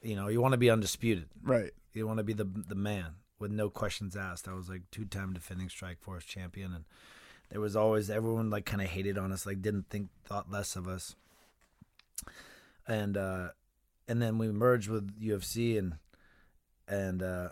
[0.04, 1.28] you know, you want to be undisputed.
[1.42, 4.48] right You want to be the the man with no questions asked.
[4.48, 6.86] I was like two time defending Strikeforce champion, and
[7.50, 10.76] there was always everyone like kind of hated on us, like didn't think thought less
[10.76, 11.16] of us.
[12.88, 13.50] And uh,
[14.08, 15.96] and then we merged with UFC, and
[16.88, 17.50] and uh,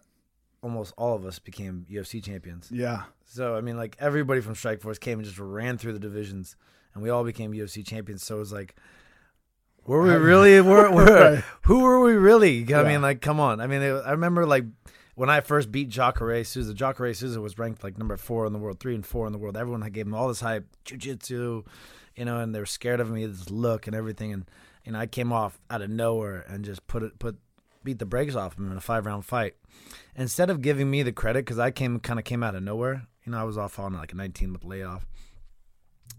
[0.62, 2.70] almost all of us became UFC champions.
[2.72, 6.56] yeah So I mean, like everybody from Strikeforce came and just ran through the divisions,
[6.93, 8.24] and we all became UFC champions.
[8.24, 8.76] So it was like,
[9.86, 10.62] were we really?
[10.62, 11.06] Were, were
[11.36, 11.44] Right.
[11.64, 12.60] who were we really?
[12.74, 12.84] I Yeah.
[12.84, 13.60] mean, like, come on.
[13.60, 14.66] I mean, it, I remember like
[15.16, 16.74] when I first beat Jacare Souza.
[16.74, 19.40] Jacare Souza was ranked like number four in the world, three and four in the
[19.40, 19.58] world.
[19.58, 21.66] Everyone gave him all this hype, jujitsu,
[22.16, 24.32] you know, and they were scared of me, this look and everything.
[24.34, 24.46] And
[24.86, 27.38] you know, I came off out of nowhere and just put it put
[27.84, 29.56] beat the brakes off him in a five round fight.
[30.16, 33.08] Instead of giving me the credit, because I came kind of came out of nowhere.
[33.26, 35.06] You know, I was off on like a 19 month layoff,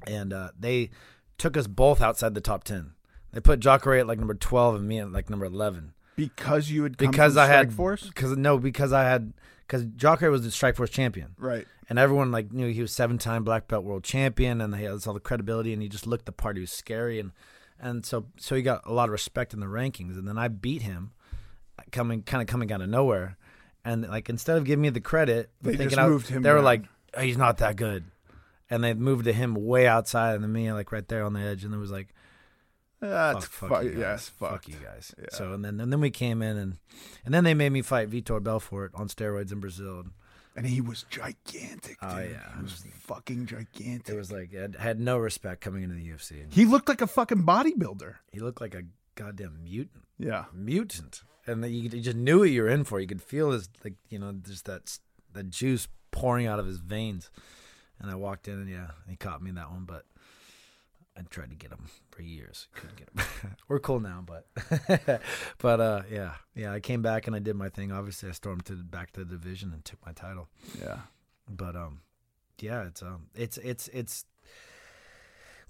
[0.06, 0.90] and uh, they
[1.38, 2.92] took us both outside the top 10.
[3.32, 6.82] They put Jacare at like number 12 and me at like number 11 because you
[6.82, 8.06] had come because I had force?
[8.06, 9.32] Because no, because I had
[9.66, 11.66] because Jacare was the Strikeforce champion, right.
[11.88, 15.06] And everyone like knew he was seven time black belt world champion, and he has
[15.06, 16.56] all the credibility, and he just looked the part.
[16.56, 17.32] He was scary, and
[17.80, 20.48] and so so he got a lot of respect in the rankings, and then I
[20.48, 21.12] beat him,
[21.90, 23.36] coming kind of coming out of nowhere,
[23.84, 26.52] and like instead of giving me the credit, They thinking just I- moved him they
[26.52, 28.04] were like, oh, he's not that good,
[28.70, 31.40] and they moved to him way outside, and then me like right there on the
[31.40, 32.08] edge, and it was like.
[33.08, 33.98] That's fuck, fu- fuck you guys.
[33.98, 35.14] yes fuck fuck you guys.
[35.18, 35.26] Yeah.
[35.32, 36.76] So and then and then we came in and
[37.24, 40.04] and then they made me fight Vitor Belfort on steroids in Brazil.
[40.56, 42.54] and he was gigantic Oh, yeah.
[42.56, 46.52] he was fucking gigantic It was like I had no respect coming into the UFC.
[46.52, 48.82] he looked like a fucking bodybuilder He looked like a
[49.14, 52.98] goddamn mutant, yeah mutant, and you, you just knew what you were in for.
[53.00, 54.98] You could feel his like you know just that
[55.32, 57.30] that juice pouring out of his veins.
[57.98, 60.04] And I walked in and yeah, he caught me in that one, but
[61.16, 62.68] I tried to get them for years.
[62.74, 63.54] Couldn't get him.
[63.68, 64.46] We're cool now, but
[65.58, 66.32] but uh yeah.
[66.54, 67.92] Yeah, I came back and I did my thing.
[67.92, 70.48] Obviously I stormed to back to the division and took my title.
[70.80, 71.00] yeah
[71.48, 72.00] But um
[72.60, 74.24] yeah, it's um it's it's it's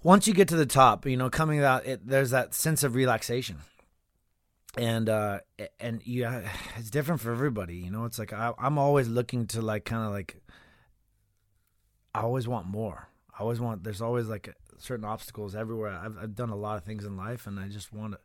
[0.01, 2.95] once you get to the top, you know, coming out it, there's that sense of
[2.95, 3.57] relaxation.
[4.77, 5.39] And uh
[5.79, 8.05] and yeah, it's different for everybody, you know.
[8.05, 10.41] It's like I I'm always looking to like kind of like
[12.15, 13.09] I always want more.
[13.37, 15.91] I always want there's always like certain obstacles everywhere.
[15.91, 18.19] I've I've done a lot of things in life and I just want to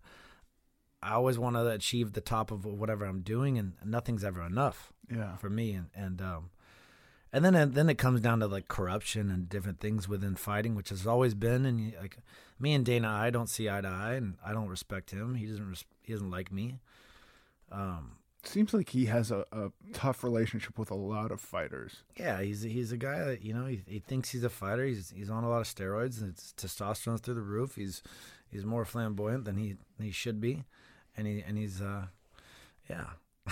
[1.02, 4.92] I always want to achieve the top of whatever I'm doing and nothing's ever enough
[5.10, 5.36] yeah.
[5.36, 5.72] for me.
[5.72, 6.50] And and um
[7.32, 10.74] and then and then it comes down to like corruption and different things within fighting
[10.74, 12.18] which has always been and like
[12.58, 15.34] me and Dana I don't see eye to eye and I don't respect him.
[15.34, 16.80] He doesn't res- he doesn't like me.
[17.70, 22.02] Um seems like he has a, a tough relationship with a lot of fighters.
[22.16, 24.84] Yeah he's he's a guy that you know he, he thinks he's a fighter.
[24.84, 26.20] He's he's on a lot of steroids.
[26.20, 27.74] And his testosterone's through the roof.
[27.76, 28.02] He's
[28.50, 30.64] he's more flamboyant than he he should be.
[31.16, 32.06] And he and he's uh
[32.88, 33.06] yeah.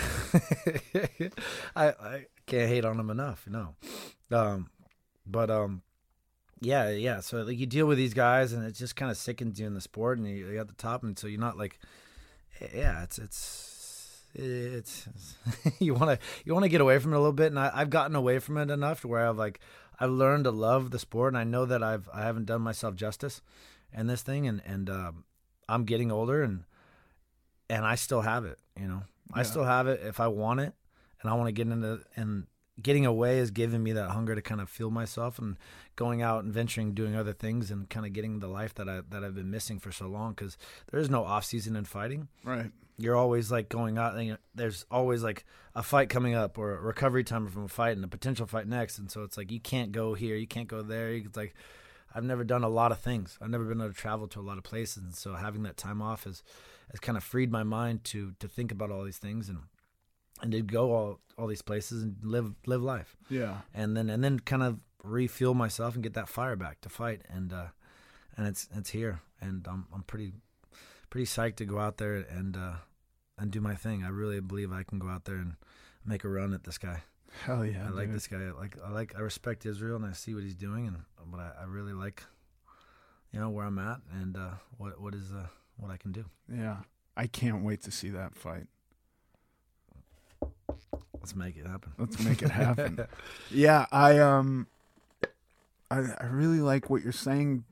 [1.77, 3.75] I I can't hate on him enough, no.
[4.31, 4.71] Um,
[5.27, 5.83] but um,
[6.61, 7.21] yeah, yeah.
[7.21, 9.75] So like you deal with these guys, and it just kind of sickens you in
[9.75, 11.79] the sport, and you, you at the top, and so you're not like,
[12.75, 13.76] yeah, it's it's
[14.35, 15.09] it's
[15.79, 17.71] you want to you want to get away from it a little bit, and I,
[17.75, 19.61] I've gotten away from it enough to where I've like
[19.99, 22.95] I've learned to love the sport, and I know that I've I haven't done myself
[22.95, 23.43] justice
[23.93, 25.25] in this thing, and and um,
[25.69, 26.65] I'm getting older, and
[27.71, 29.03] and I still have it, you know,
[29.33, 30.75] I still have it if I want it,
[31.21, 32.47] and I want to get into and
[32.83, 35.57] getting away is giving me that hunger to kind of feel myself and
[35.97, 39.01] going out and venturing doing other things and kind of getting the life that I
[39.09, 40.59] that I've been missing for so long because
[40.91, 42.29] there is no off season in fighting.
[42.45, 42.71] Right.
[42.99, 45.45] You're always like going out and you know, there's always like
[45.75, 48.67] a fight coming up or a recovery time from a fight and a potential fight
[48.67, 48.99] next.
[48.99, 51.11] And so it's like you can't go here you can't go there.
[51.13, 51.55] It's like
[52.15, 53.39] i've never done a lot of things.
[53.41, 55.03] I've never been able to travel to a lot of places.
[55.03, 56.43] And so having that time off has
[56.91, 59.59] has kind of freed my mind to to think about all these things and
[60.41, 63.17] and to go all all these places and live live life.
[63.29, 63.59] Yeah.
[63.75, 67.23] and then and then kind of refuel myself and get that fire back to fight.
[67.29, 67.67] And uh
[68.39, 69.21] and it's it's here.
[69.41, 70.33] And I'm I'm pretty
[71.11, 72.75] pretty psyched to go out there and uh
[73.39, 74.05] and do my thing.
[74.05, 75.57] I really believe I can go out there and
[76.05, 77.03] make a run at this guy.
[77.45, 77.87] Hell yeah.
[77.87, 78.39] I like this guy.
[78.39, 80.99] I like I like I respect Israel and I see what he's doing and
[81.31, 82.23] but I, I really like
[83.33, 85.47] you know where I'm at and uh what what is uh
[85.77, 86.25] what I can do.
[86.53, 86.79] Yeah.
[87.17, 88.67] I can't wait to see that fight.
[91.15, 91.93] Let's make it happen.
[91.99, 93.07] Let's make it happen.
[93.51, 94.67] yeah, I um
[95.91, 97.65] I I really like what you're saying.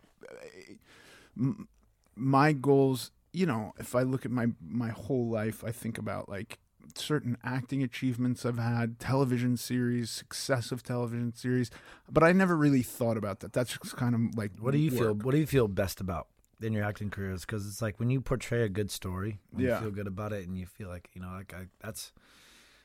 [2.17, 6.29] My goals, you know, if I look at my my whole life, I think about
[6.29, 6.59] like
[6.95, 11.71] certain acting achievements I've had, television series, successive television series,
[12.11, 13.53] but I never really thought about that.
[13.53, 16.29] That's just kind of like What do you feel what do you feel best about
[16.63, 19.75] in your acting careers because it's like when you portray a good story, Yeah.
[19.77, 22.13] you feel good about it and you feel like, you know, like I, that's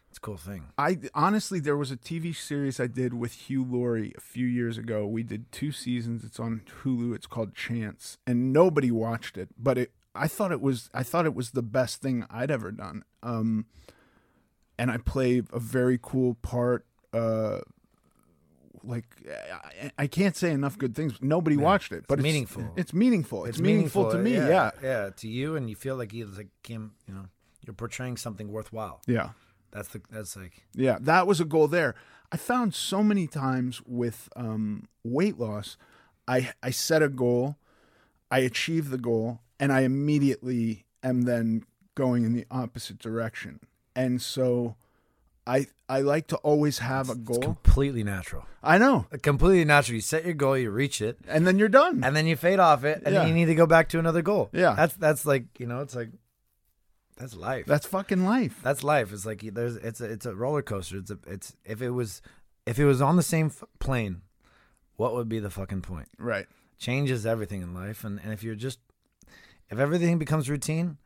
[0.10, 0.66] it's a cool thing.
[0.76, 4.76] I honestly, there was a TV series I did with Hugh Laurie a few years
[4.80, 5.06] ago.
[5.06, 6.24] We did two seasons.
[6.24, 7.14] It's on Hulu.
[7.14, 9.50] It's called Chance, and nobody watched it.
[9.56, 12.72] But it, I thought it was, I thought it was the best thing I'd ever
[12.72, 13.04] done.
[13.24, 13.66] Um,
[14.78, 16.86] and I played a very cool part.
[17.14, 17.60] Uh,
[18.84, 21.18] like I, I can't say enough good things.
[21.22, 22.74] Nobody watched it, but it's meaningful.
[22.78, 23.46] It's meaningful.
[23.46, 24.36] It's, meaningful, to me.
[24.36, 24.72] Yeah.
[24.82, 27.26] yeah, to you, and you feel like you like Kim, you know,
[27.66, 29.02] you're portraying something worthwhile.
[29.08, 29.32] yeah.
[29.72, 31.94] That's the that's like Yeah, that was a goal there.
[32.32, 35.78] I found so many times with um, weight loss,
[36.28, 37.58] I I set a goal,
[38.32, 41.64] I achieve the goal, and I immediately am then
[41.96, 43.60] going in the opposite direction.
[43.96, 44.76] And so,
[45.48, 47.40] I I like to always have a it's goal.
[47.42, 48.46] completely natural.
[48.62, 49.96] I know, Completely natural.
[49.96, 52.04] You set your goal, you reach it, and then you're done.
[52.04, 53.20] and then you fade off it, and Yeah.
[53.22, 54.50] then you need to go back to another goal.
[54.54, 54.74] Yeah.
[54.76, 56.10] that's that's like you know, it's like
[57.18, 57.66] that's life.
[57.66, 58.60] That's fucking life.
[58.64, 59.12] that's life.
[59.12, 60.98] It's like there's it's a it's a roller coaster.
[60.98, 62.22] It's a it's if it was
[62.66, 64.22] if it was on the same f- plane,
[64.96, 66.08] what would be the fucking point?
[66.18, 66.48] Right.
[66.78, 68.80] Changes everything in life, and and if you're just
[69.70, 70.98] if everything becomes routine,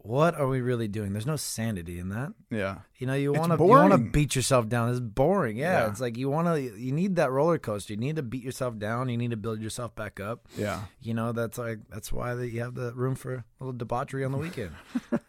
[0.00, 1.12] what are we really doing?
[1.12, 2.32] There's no sanity in that.
[2.50, 2.78] Yeah.
[2.98, 4.90] You know, you want to you want to beat yourself down.
[4.90, 5.56] It's boring.
[5.56, 5.88] Yeah, Yeah.
[5.90, 7.94] it's like you want to you need that roller coaster.
[7.94, 9.08] You need to beat yourself down.
[9.08, 10.46] You need to build yourself back up.
[10.56, 10.82] Yeah.
[11.02, 14.24] You know, that's like that's why that you have the room for a little debauchery
[14.24, 14.70] on the weekend.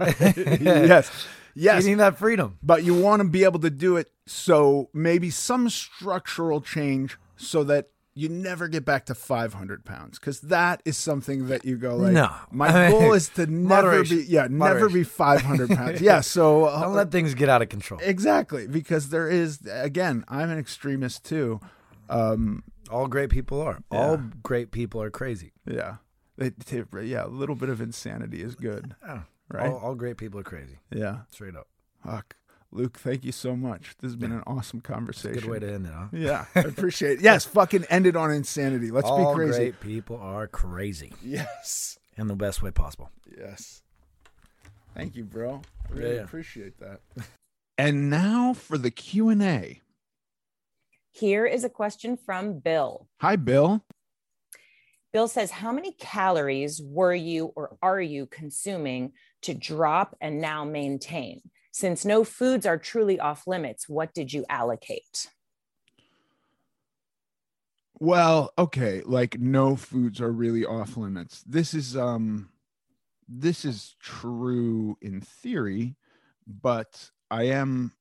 [0.60, 1.10] yes.
[1.54, 1.82] Yes.
[1.82, 2.56] You need that freedom.
[2.62, 7.64] but you want to be able to do it so maybe some structural change so
[7.64, 7.88] that
[8.18, 12.12] you never get back to 500 pounds because that is something that you go like
[12.12, 12.30] No.
[12.50, 16.64] my I mean, goal is to never be yeah never be 500 pounds yeah so
[16.64, 18.00] uh, Don't let things get out of control.
[18.02, 21.60] exactly because there is again i'm an extremist too
[22.10, 23.78] um All great people are.
[23.92, 23.98] Yeah.
[23.98, 25.52] All great people are crazy.
[25.66, 25.96] yeah
[26.38, 26.54] it-
[27.04, 29.22] yeah a little bit of insanity is good Yeah.
[29.50, 30.78] right All, all great people are crazy.
[30.90, 31.68] yeah Straight up.
[32.04, 32.34] fuck
[32.70, 35.86] luke thank you so much this has been an awesome conversation Good way to end
[35.86, 36.06] it, huh?
[36.12, 39.80] yeah i appreciate it yes fucking end it on insanity let's all be crazy great
[39.80, 41.98] people are crazy Yes.
[42.16, 43.10] in the best way possible.
[43.38, 43.82] Yes.
[44.94, 45.62] Thank you, bro.
[45.88, 46.22] I really Yeah, yeah.
[46.24, 47.00] appreciate that.
[47.78, 49.80] And now for the Q&A.
[51.12, 53.06] Here is a question from Bill.
[53.20, 53.84] Hi, Bill.
[55.12, 59.12] Bill says, How many calories were you or are you consuming
[59.42, 61.40] to drop and now maintain?
[61.78, 65.28] Since no foods are truly off limits, what did you allocate?
[68.00, 71.44] Well, okay, like no foods are really off limits.
[71.46, 72.48] This is um
[73.28, 75.94] this is true in theory,
[76.48, 77.92] but I am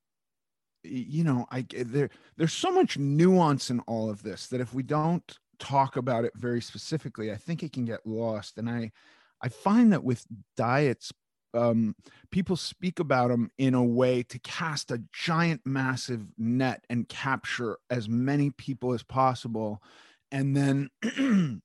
[0.84, 4.82] you know, I there there's so much nuance in all of this that if we
[4.82, 8.91] don't talk about it very specifically, I think it can get lost and I
[9.39, 10.25] I find that with
[10.55, 11.13] diets
[11.58, 11.95] um,
[12.32, 17.78] people speak about them in a way to cast a giant, massive net and capture
[17.89, 19.82] as many people as possible.
[20.32, 20.89] and then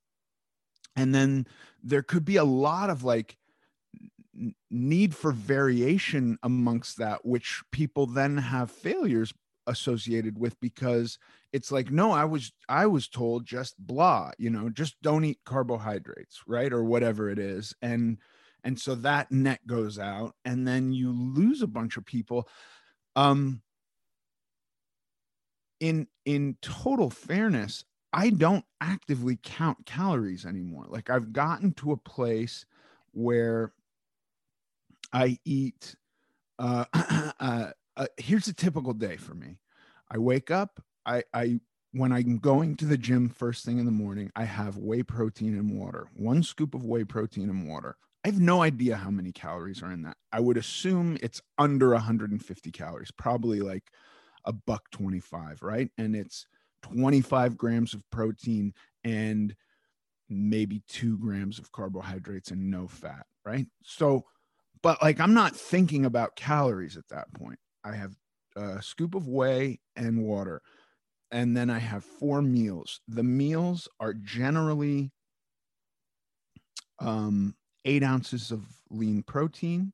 [0.95, 1.45] and then
[1.83, 3.37] there could be a lot of like
[4.71, 9.33] need for variation amongst that which people then have failures
[9.67, 11.19] associated with because
[11.53, 15.39] it's like no i was i was told just blah you know just don't eat
[15.45, 18.17] carbohydrates right or whatever it is and
[18.63, 22.47] and so that net goes out and then you lose a bunch of people.
[23.15, 23.61] Um
[25.79, 27.83] in in total fairness
[28.13, 30.85] i don't actively count calories anymore.
[30.87, 32.65] Like i've gotten to a place
[33.11, 33.73] where
[35.11, 35.95] i eat
[36.59, 36.85] uh,
[37.39, 39.57] uh, uh here's a typical day for me.
[40.09, 41.59] I wake up i i
[41.91, 45.57] when i'm going to the gym first thing in the morning i have whey protein
[45.57, 49.31] and water one scoop of whey protein and water I have no idea how many
[49.31, 50.17] calories are in that.
[50.31, 53.91] I would assume it's under 150 calories, probably like
[54.45, 55.89] a buck 25, right?
[55.97, 56.47] And it's
[56.83, 59.55] 25 grams of protein and
[60.29, 63.67] maybe two grams of carbohydrates and no fat, right?
[63.83, 64.25] So,
[64.81, 67.59] but like I'm not thinking about calories at that point.
[67.83, 68.15] I have
[68.55, 70.61] a scoop of whey and water,
[71.31, 73.01] and then I have four meals.
[73.07, 75.11] The meals are generally
[76.99, 77.55] um,
[77.85, 79.93] eight ounces of lean protein.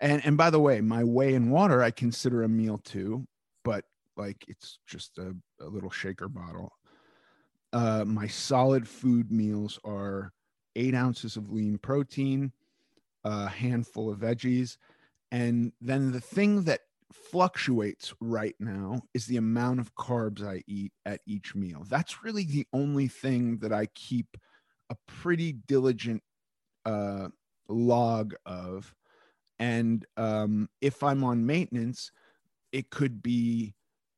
[0.00, 3.26] And, and by the way, my whey and water I consider a meal too,
[3.64, 3.84] but
[4.16, 6.72] like it's just a, a little shaker bottle.
[7.72, 10.32] Uh, my solid food meals are
[10.74, 12.52] eight ounces of lean protein,
[13.24, 14.76] a handful of veggies,
[15.30, 16.80] and then the thing that
[17.12, 21.84] fluctuates right now is the amount of carbs I eat at each meal.
[21.88, 24.36] That's really the only thing that I keep
[24.90, 26.22] a pretty diligent
[26.84, 27.28] uh,
[27.68, 28.94] log of.
[29.58, 32.12] And um, if I'm on maintenance,
[32.72, 33.74] it could be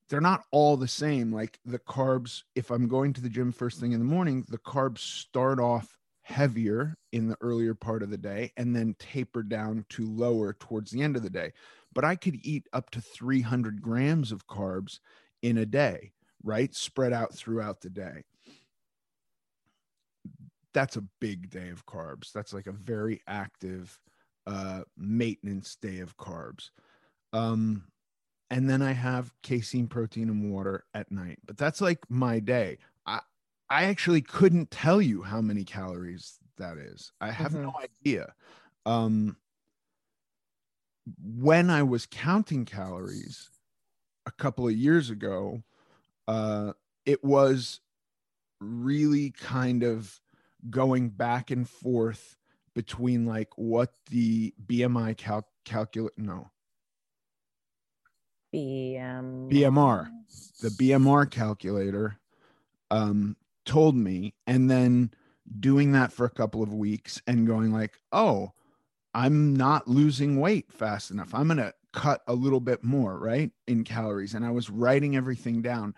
[0.08, 1.32] they're not all the same.
[1.32, 4.58] Like the carbs, if I'm going to the gym first thing in the morning, the
[4.58, 9.84] carbs start off heavier in the earlier part of the day and then taper down
[9.88, 11.52] to lower towards the end of the day.
[11.92, 15.00] But I could eat up to 300 grams of carbs
[15.42, 16.12] in a day,
[16.44, 16.74] right?
[16.74, 18.22] Spread out throughout the day
[20.74, 22.32] that's a big day of carbs.
[22.32, 23.98] That's like a very active
[24.46, 26.70] uh, maintenance day of carbs.
[27.32, 27.84] Um,
[28.50, 31.38] and then I have casein, protein, and water at night.
[31.46, 32.78] But that's like my day.
[33.06, 33.20] I
[33.70, 37.12] I actually couldn't tell you how many calories that is.
[37.20, 37.62] I have mm-hmm.
[37.62, 38.34] no idea.
[38.84, 39.36] Um,
[41.18, 43.48] when I was counting calories
[44.26, 45.62] a couple of years ago,
[46.28, 46.72] uh,
[47.06, 47.80] it was
[48.60, 50.20] really kind of
[50.70, 52.36] going back and forth
[52.74, 56.50] between like what the BMI cal- calculate no.
[58.54, 60.08] BM BMR
[60.60, 62.18] the BMR calculator
[62.90, 63.34] um
[63.64, 65.10] told me and then
[65.58, 68.52] doing that for a couple of weeks and going like oh
[69.14, 71.34] I'm not losing weight fast enough.
[71.34, 75.16] I'm going to cut a little bit more right in calories and I was writing
[75.16, 75.94] everything down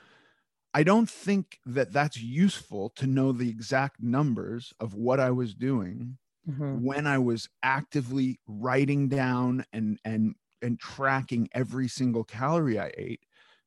[0.75, 5.55] I don't think that that's useful to know the exact numbers of what I was
[5.55, 6.19] doing
[6.49, 6.85] mm-hmm.
[6.85, 13.21] when I was actively writing down and and and tracking every single calorie I ate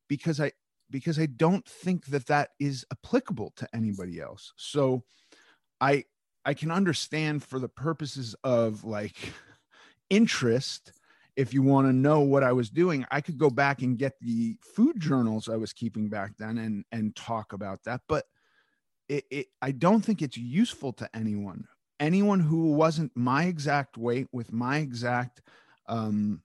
[0.10, 0.52] because I
[0.90, 4.52] because I don't think that that is applicable to anybody else.
[4.58, 5.04] So
[5.80, 6.04] I
[6.44, 9.16] I can understand for the purposes of like
[10.10, 10.92] interest
[11.38, 14.14] if you want to know what I was doing, I could go back and get
[14.20, 18.02] the food journals I was keeping back then and and talk about that.
[18.10, 18.26] But
[19.08, 21.68] it, it I don't think it's useful to anyone.
[22.00, 25.42] Anyone who wasn't my exact weight with my exact
[25.88, 26.42] um,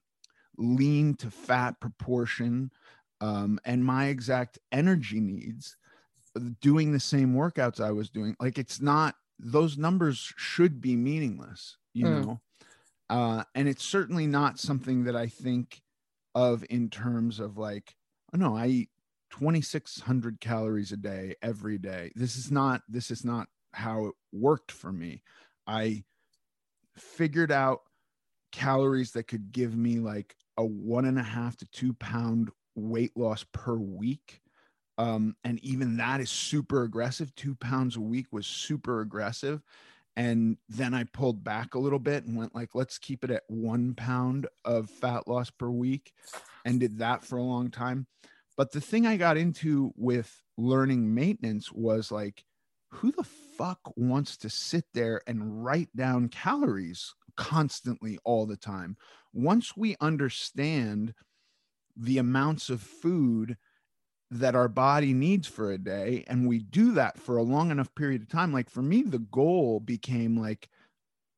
[0.57, 2.71] lean to fat proportion
[3.19, 5.75] um, and my exact energy needs
[6.61, 8.35] doing the same workouts I was doing.
[8.39, 12.25] Like it's not those numbers should be meaningless, you mm.
[12.25, 12.41] know.
[13.09, 15.81] Uh, and it's certainly not something that I think
[16.35, 17.95] of in terms of like,
[18.33, 18.89] oh no, I eat
[19.31, 22.11] 2600 calories a day every day.
[22.15, 25.21] This is not, this is not how it worked for me.
[25.67, 26.03] I
[26.97, 27.81] figured out
[28.51, 33.15] calories that could give me like a one and a half to two pound weight
[33.15, 34.41] loss per week.
[34.99, 37.33] Um, and even that is super aggressive.
[37.35, 39.61] Two pounds a week was super aggressive
[40.15, 43.43] and then i pulled back a little bit and went like let's keep it at
[43.47, 46.13] one pound of fat loss per week
[46.65, 48.07] and did that for a long time.
[48.55, 52.45] But the thing i got into with learning maintenance was like
[52.91, 58.97] who the fuck wants to sit there and write down calories constantly all the time?
[59.33, 61.15] Once we understand
[61.95, 63.57] the amounts of food
[64.39, 67.93] that our body needs for a day and we do that for a long enough
[67.95, 70.69] period of time like for me the goal became like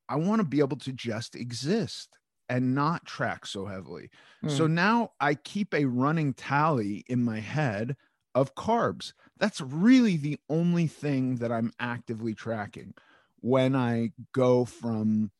[0.09, 2.17] i want to be able to just exist
[2.47, 4.09] and not track so heavily.
[4.47, 4.67] So Mm.
[4.67, 7.95] now i keep a running tally in my head
[8.35, 9.13] of carbs.
[9.37, 12.93] That's really the only thing that i'm actively tracking.
[13.41, 15.31] When i go from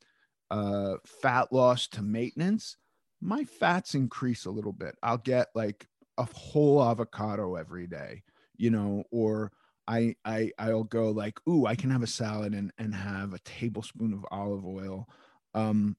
[0.52, 2.78] uh fat loss to maintenance
[3.22, 4.96] my fats increase a little bit.
[5.02, 5.88] I'll get like
[6.18, 8.24] a whole avocado every day
[8.58, 9.52] you know or
[9.88, 13.40] i i i'll go like ooh i can have a salad and and have a
[13.40, 15.08] tablespoon of olive oil.
[15.54, 15.96] Um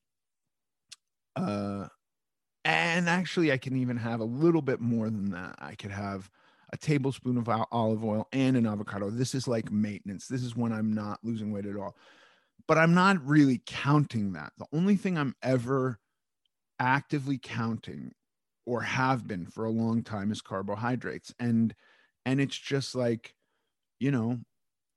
[1.34, 1.86] uh
[2.64, 5.54] and actually i can even have a little bit more than that.
[5.58, 6.30] I could have
[6.72, 9.08] a tablespoon of olive oil and an avocado.
[9.08, 10.26] This is like maintenance.
[10.26, 11.96] This is when i'm not losing weight at all.
[12.66, 14.52] But i'm not really counting that.
[14.58, 16.00] The only thing i'm ever
[16.80, 18.12] actively counting
[18.66, 21.32] or have been for a long time is carbohydrates.
[21.38, 21.74] And
[22.26, 23.34] and it's just like
[23.98, 24.38] you know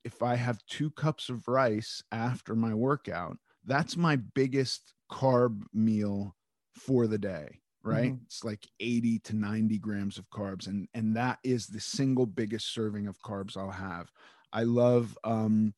[0.04, 6.36] if i have two cups of rice after my workout that's my biggest carb meal
[6.74, 8.14] for the day right?
[8.26, 12.74] It's like 80 to 90 grams of carbs and and that is the single biggest
[12.74, 14.12] serving of carbs i'll have.
[14.52, 15.74] I love um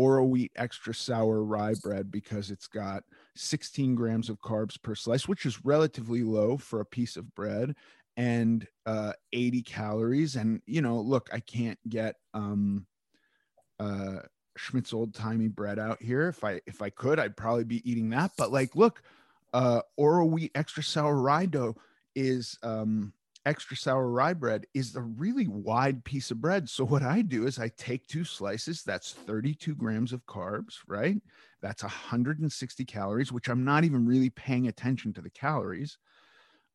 [0.00, 3.04] Oroweat extra sour rye bread because it's got
[3.36, 7.74] 16 grams of carbs per slice, which is relatively low for a piece of bread,
[8.16, 10.36] and uh, 80 calories.
[10.36, 12.86] And you know, look, I can't get um,
[13.80, 14.20] uh,
[14.56, 16.28] Schmidt's old timey bread out here.
[16.28, 18.32] If I if I could, I'd probably be eating that.
[18.36, 19.02] But like, look,
[19.52, 21.76] uh, Oroweat extra sour rye dough
[22.14, 23.12] is um,
[23.44, 26.68] extra sour rye bread is a really wide piece of bread.
[26.68, 28.82] So what I do is I take two slices.
[28.82, 31.20] That's 32 grams of carbs, right?
[31.60, 35.98] That's 160 calories, which I'm not even really paying attention to the calories.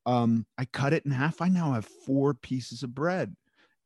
[0.05, 1.41] Um, I cut it in half.
[1.41, 3.35] I now have four pieces of bread,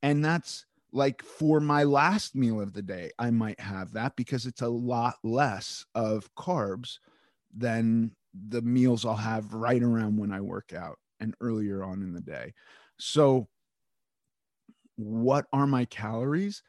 [0.03, 3.11] and that's like for my last meal of the day.
[3.17, 6.99] I might have that because it's a lot less of carbs
[7.55, 8.11] than
[8.49, 12.21] the meals I'll have right around when I work out and earlier on in the
[12.21, 12.53] day.
[12.99, 13.49] So,
[14.95, 16.63] what are my calories?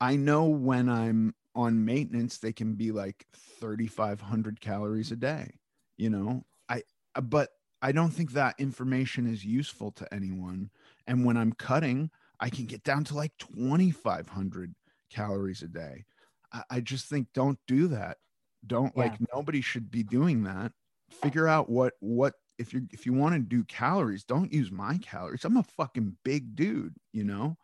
[0.00, 5.60] I know when I'm on maintenance, they can be like 3,500 calories a day,
[5.98, 6.44] you know?
[6.68, 6.82] I,
[7.22, 7.50] but
[7.82, 10.70] I don't think that information is useful to anyone.
[11.06, 14.74] And when I'm cutting, I can get down to like 2,500
[15.10, 16.06] calories a day.
[16.52, 18.18] I, I just think don't do that.
[18.66, 18.98] Don't Yeah.
[18.98, 20.72] like nobody should be doing that.
[21.10, 24.98] Figure out what, what, if you if you want to do calories, don't use my
[24.98, 25.44] calories.
[25.44, 27.56] I'm a fucking big dude, you know.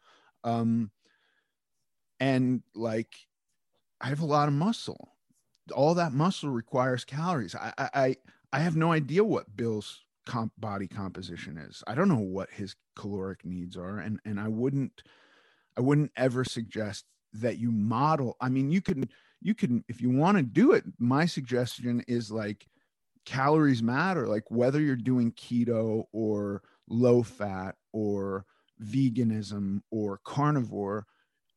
[0.45, 0.91] Um
[2.21, 3.15] and like
[4.01, 5.17] I have a lot of muscle.
[5.75, 7.55] All that muscle requires calories.
[7.55, 8.17] I I
[8.53, 11.83] I, have no idea what Bill's comp body composition is.
[11.87, 15.03] I don't know what his caloric needs are and and I wouldn't
[15.77, 18.37] I wouldn't ever suggest that you model.
[18.41, 19.09] I mean, you can
[19.41, 22.67] you can if you want to do it, my suggestion is like
[23.29, 28.47] calories matter like whether you're doing keto or low fat or
[28.83, 31.05] veganism or carnivore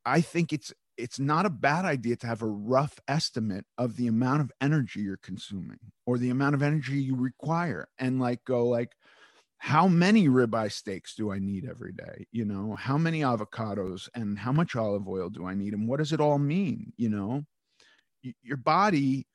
[0.06, 4.08] i think it's it's not a bad idea to have a rough estimate of the
[4.08, 8.68] amount of energy you're consuming or the amount of energy you require and like go
[8.68, 8.92] like
[9.58, 12.26] how many ribeye steaks do i need every day?
[12.32, 16.00] You know how many avocados and how much olive oil do i need and what
[16.00, 16.92] does it all mean?
[16.98, 17.46] You know?
[18.42, 19.28] Your body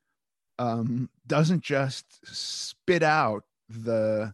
[0.59, 4.33] um, doesn't just spit out the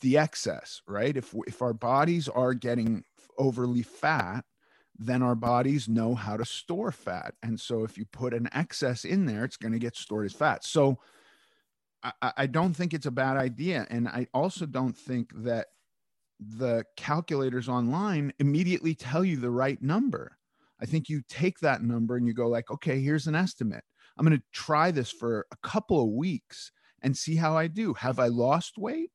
[0.00, 1.16] the excess, right?
[1.16, 3.04] If if our bodies are getting
[3.38, 4.44] overly fat,
[4.98, 9.04] then our bodies know how to store fat, and so if you put an excess
[9.04, 10.64] in there, it's going to get stored as fat.
[10.64, 10.98] So
[12.02, 15.68] I, I- don't think it's a bad idea, and I also don't think that
[16.40, 20.38] the calculators online immediately tell you the right number.
[20.80, 23.84] I think you take that number and you go like, okay, here's an estimate.
[24.16, 26.70] I'm going to try this for a couple of weeks
[27.02, 27.94] and see how I do.
[27.94, 29.10] Have I lost weight?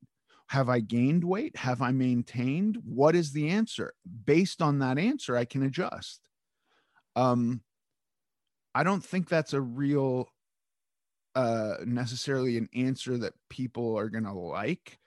[0.47, 1.56] Have I gained weight?
[1.58, 2.78] Have I maintained?
[2.84, 3.93] What is the answer?
[4.26, 6.22] Based on that answer, I can adjust.
[7.16, 7.62] Um,
[8.74, 10.28] I don't think that's a real,
[11.36, 15.00] uh, necessarily an answer that people are going to like.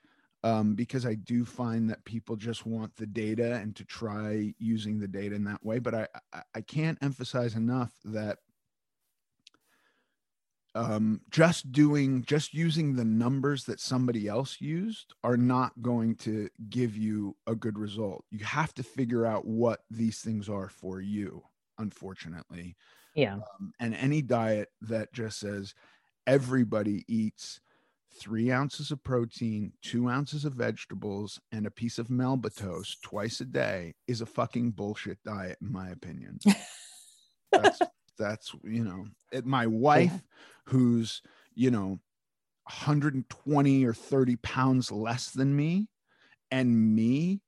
[0.45, 4.99] Um, because I do find that people just want the data and to try using
[4.99, 5.78] the data in that way.
[5.78, 8.38] But I, I, I can't emphasize enough that
[10.74, 16.48] um, just doing just using the numbers that somebody else used are not going to
[16.70, 21.00] give you a good result you have to figure out what these things are for
[21.00, 21.42] you
[21.78, 22.74] unfortunately
[23.14, 23.34] Yeah.
[23.34, 25.74] um, and any diet that just says
[26.26, 27.60] everybody eats
[28.14, 33.40] three ounces of protein, two ounces of vegetables, and a piece of Melba toast twice
[33.40, 36.38] a day is a fucking bullshit diet, in my opinion.
[37.52, 37.80] that's,
[38.22, 40.22] that's, you know, it, my wife,
[40.66, 41.22] who's,
[41.54, 42.00] you know,
[42.64, 45.88] 120 or 30 pounds less than me,
[46.50, 47.42] and me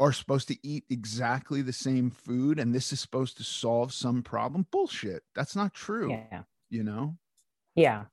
[0.00, 4.22] are supposed to eat exactly the same food and this is supposed to solve some
[4.22, 6.42] problem bullshit that's not true Yeah.
[6.68, 7.16] you know
[7.74, 8.06] Yeah.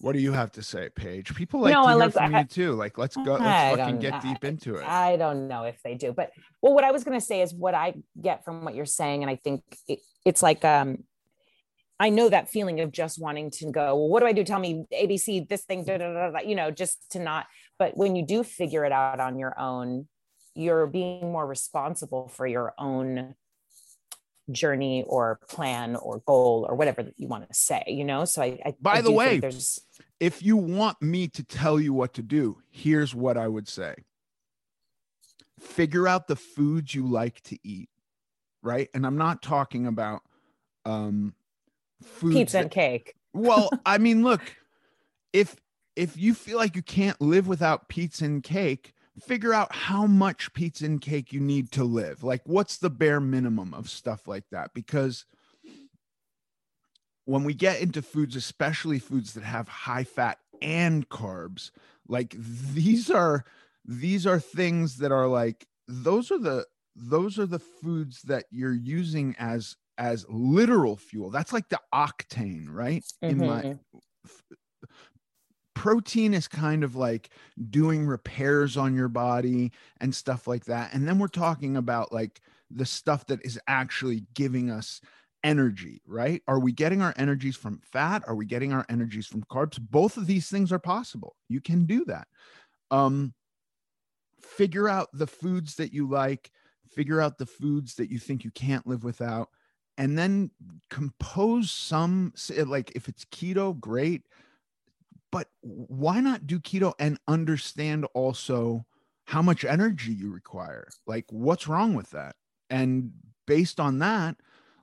[0.00, 2.40] What do you have to say paige people like No, to hear like- from I-
[2.40, 5.64] you too like let's go let's fucking get I- deep into it I don't know
[5.64, 6.30] if they do, but
[6.62, 9.22] well, what I was going to say is what I get from what you're saying,
[9.22, 11.04] and I think it, it's like um,
[11.98, 13.94] I know that feeling of just wanting to go.
[13.96, 14.42] Well, what do I do?
[14.42, 17.46] Tell me ABC, this thing, da, da, da, you know, just to not.
[17.78, 20.08] But when you do figure it out on your own,
[20.54, 23.34] you're being more responsible for your own
[24.50, 27.84] journey or plan or goal or whatever that you want to say.
[27.86, 28.58] You know, so I.
[28.64, 29.80] I By the way, there's
[30.20, 33.94] if you want me to tell you what to do here's what i would say.
[35.58, 37.88] Figure out the foods you like to eat
[38.62, 38.88] right?
[38.94, 40.22] And i'm not talking about
[40.84, 41.34] um
[42.02, 43.14] foods pizza that- and cake.
[43.32, 44.40] well i mean look
[45.32, 45.56] if
[45.96, 50.52] if you feel like you can't live without pizza and cake figure out how much
[50.54, 52.22] pizza and cake you need to live.
[52.24, 54.72] Like what's the bare minimum of stuff like that?
[54.74, 55.26] Because
[57.30, 61.70] when we get into foods especially foods that have high fat and carbs
[62.08, 63.44] like these are
[63.84, 66.66] these are things that are like those are the
[66.96, 71.30] those are the foods that you're using as as literal fuel.
[71.30, 73.04] That's like the octane right?
[73.28, 73.80] In my Mhm.
[75.74, 77.30] protein is kind of like
[77.70, 80.92] doing repairs on your body and stuff like that.
[80.92, 85.00] And then we're talking about like the stuff that is actually giving us
[85.42, 86.42] energy right?
[86.46, 88.22] Are we getting our energies from fat?
[88.26, 89.78] Are we getting our energies from carbs?
[89.80, 91.36] Both of these things are possible.
[91.48, 92.28] You can do that.
[92.90, 93.34] Um
[94.40, 96.50] figure out the foods that you like
[96.88, 99.48] figure out the foods that you think you can't live without
[99.98, 100.50] and then
[100.88, 102.32] compose some
[102.66, 104.22] like if it's keto great
[105.30, 108.84] but why not do keto and understand also
[109.24, 110.88] how much energy you require?
[111.06, 112.34] Like what's wrong with that?
[112.68, 113.12] And
[113.46, 114.36] based on that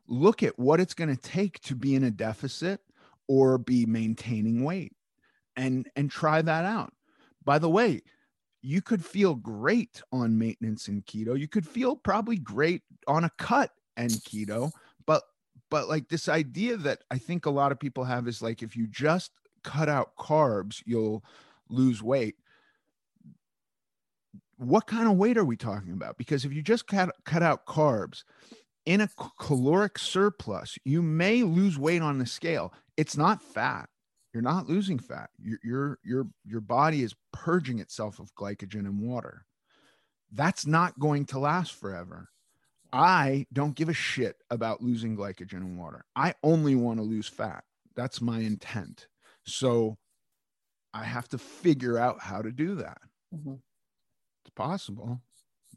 [0.08, 2.82] look at what it's going to take to be in a deficit
[3.28, 4.93] or be maintaining weight
[5.55, 6.93] and and try that out.
[7.43, 8.01] By the way
[8.62, 11.39] you could feel great on maintenance and keto.
[11.39, 14.72] You could feel probably great on a cut and keto
[15.05, 15.24] but
[15.70, 18.78] but like this idea that i think a lot of people have is like if
[18.78, 19.32] you just
[19.64, 21.24] cut out carbs you'll
[21.70, 22.36] lose weight.
[24.58, 26.18] What kind of weight are we talking about?
[26.18, 28.24] Because if you just cut, cut out carbs
[28.88, 32.73] in a caloric surplus you may lose weight on the scale.
[32.95, 33.89] It's not fat.
[34.33, 35.29] You're not losing fat.
[35.38, 39.45] Your your your, your body is purging itself of glycogen and water.
[40.31, 42.29] That's not going to last forever.
[42.93, 46.05] I don't give a shit about losing glycogen and water.
[46.15, 47.65] I only want to lose fat.
[47.95, 49.07] That's my intent.
[49.43, 49.97] So
[50.93, 52.99] i have to figure out how to do that.
[53.35, 53.59] Mhm.
[54.45, 55.21] it's possible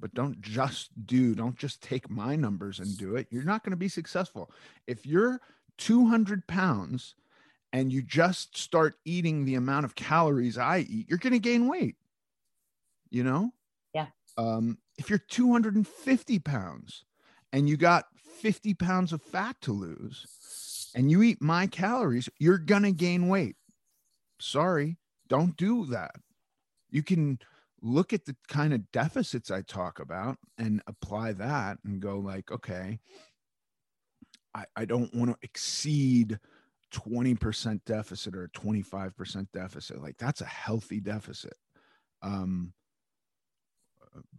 [0.00, 3.26] but don't just do don't just take my numbers and do it.
[3.30, 4.50] You're not going to be successful.
[4.86, 5.40] If you're
[5.78, 7.14] 200 pounds
[7.72, 11.68] and you just start eating the amount of calories i eat you're going to gain
[11.68, 11.96] weight
[13.10, 13.52] you know?
[13.94, 14.06] Yeah.
[14.36, 17.04] um if you're 250 pounds
[17.52, 18.06] and you got
[18.40, 23.28] 50 pounds of fat to lose and you eat my calories you're going to gain
[23.28, 23.56] weight.
[24.38, 24.98] Sorry
[25.28, 26.16] don't do that.
[26.90, 27.38] You can
[27.82, 32.50] look at the kind of deficits I talk about and apply that and go like,
[32.50, 32.98] okay,
[34.54, 36.38] I, I don't want to exceed
[36.92, 40.02] 20% deficit or 25% deficit.
[40.02, 41.54] Like that's a healthy deficit.
[42.22, 42.72] Um,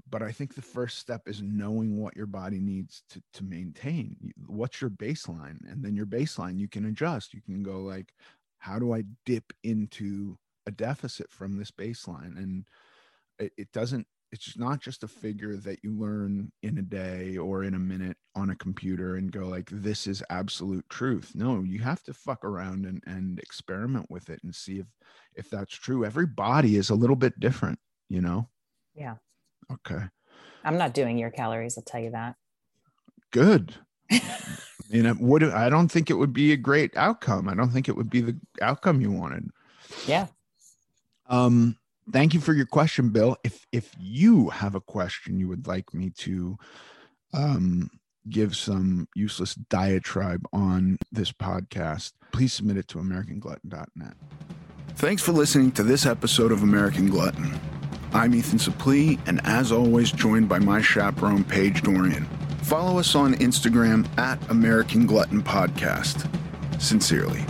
[0.10, 4.34] but I think the first step is knowing what your body needs to, to maintain.
[4.46, 5.60] What's your baseline?
[5.70, 7.34] And then your baseline you can adjust.
[7.34, 8.14] You can go like,
[8.58, 10.38] how do I dip into
[10.68, 12.38] a deficit from this baseline?
[12.38, 12.66] And
[13.42, 17.66] it, it doesn't it's not just a figure that you learn in a day or
[17.66, 21.34] in a minute on a computer and go like this is absolute truth.
[21.36, 24.88] No you have to fuck around and, and experiment with it and see if
[25.36, 26.06] if that's true.
[26.06, 28.50] Every body is a little bit different you know?
[28.94, 29.16] Yeah.
[29.72, 30.04] okay.
[30.66, 32.36] I'm not doing your calories, I'll tell you that.
[33.32, 33.76] good.
[34.90, 37.48] You know would i don't think it would be a great outcome.
[37.48, 39.50] I don't think it would be the outcome you wanted.
[40.06, 40.28] Yeah.
[41.28, 41.78] Um,
[42.12, 43.38] thank you for your question, Bill.
[43.44, 46.58] If if you have a question you would like me to
[47.34, 47.90] um
[48.30, 54.14] give some useless diatribe on this podcast, please submit it to americanglutton.net.
[54.96, 57.60] Thanks for listening to this episode of American Glutton.
[58.14, 62.26] I'm Ethan Suplee, and as always, joined by my chaperone, Paige Dorian.
[62.64, 66.30] Follow us on Instagram at American Glutton Podcast.
[66.82, 67.46] Sincerely.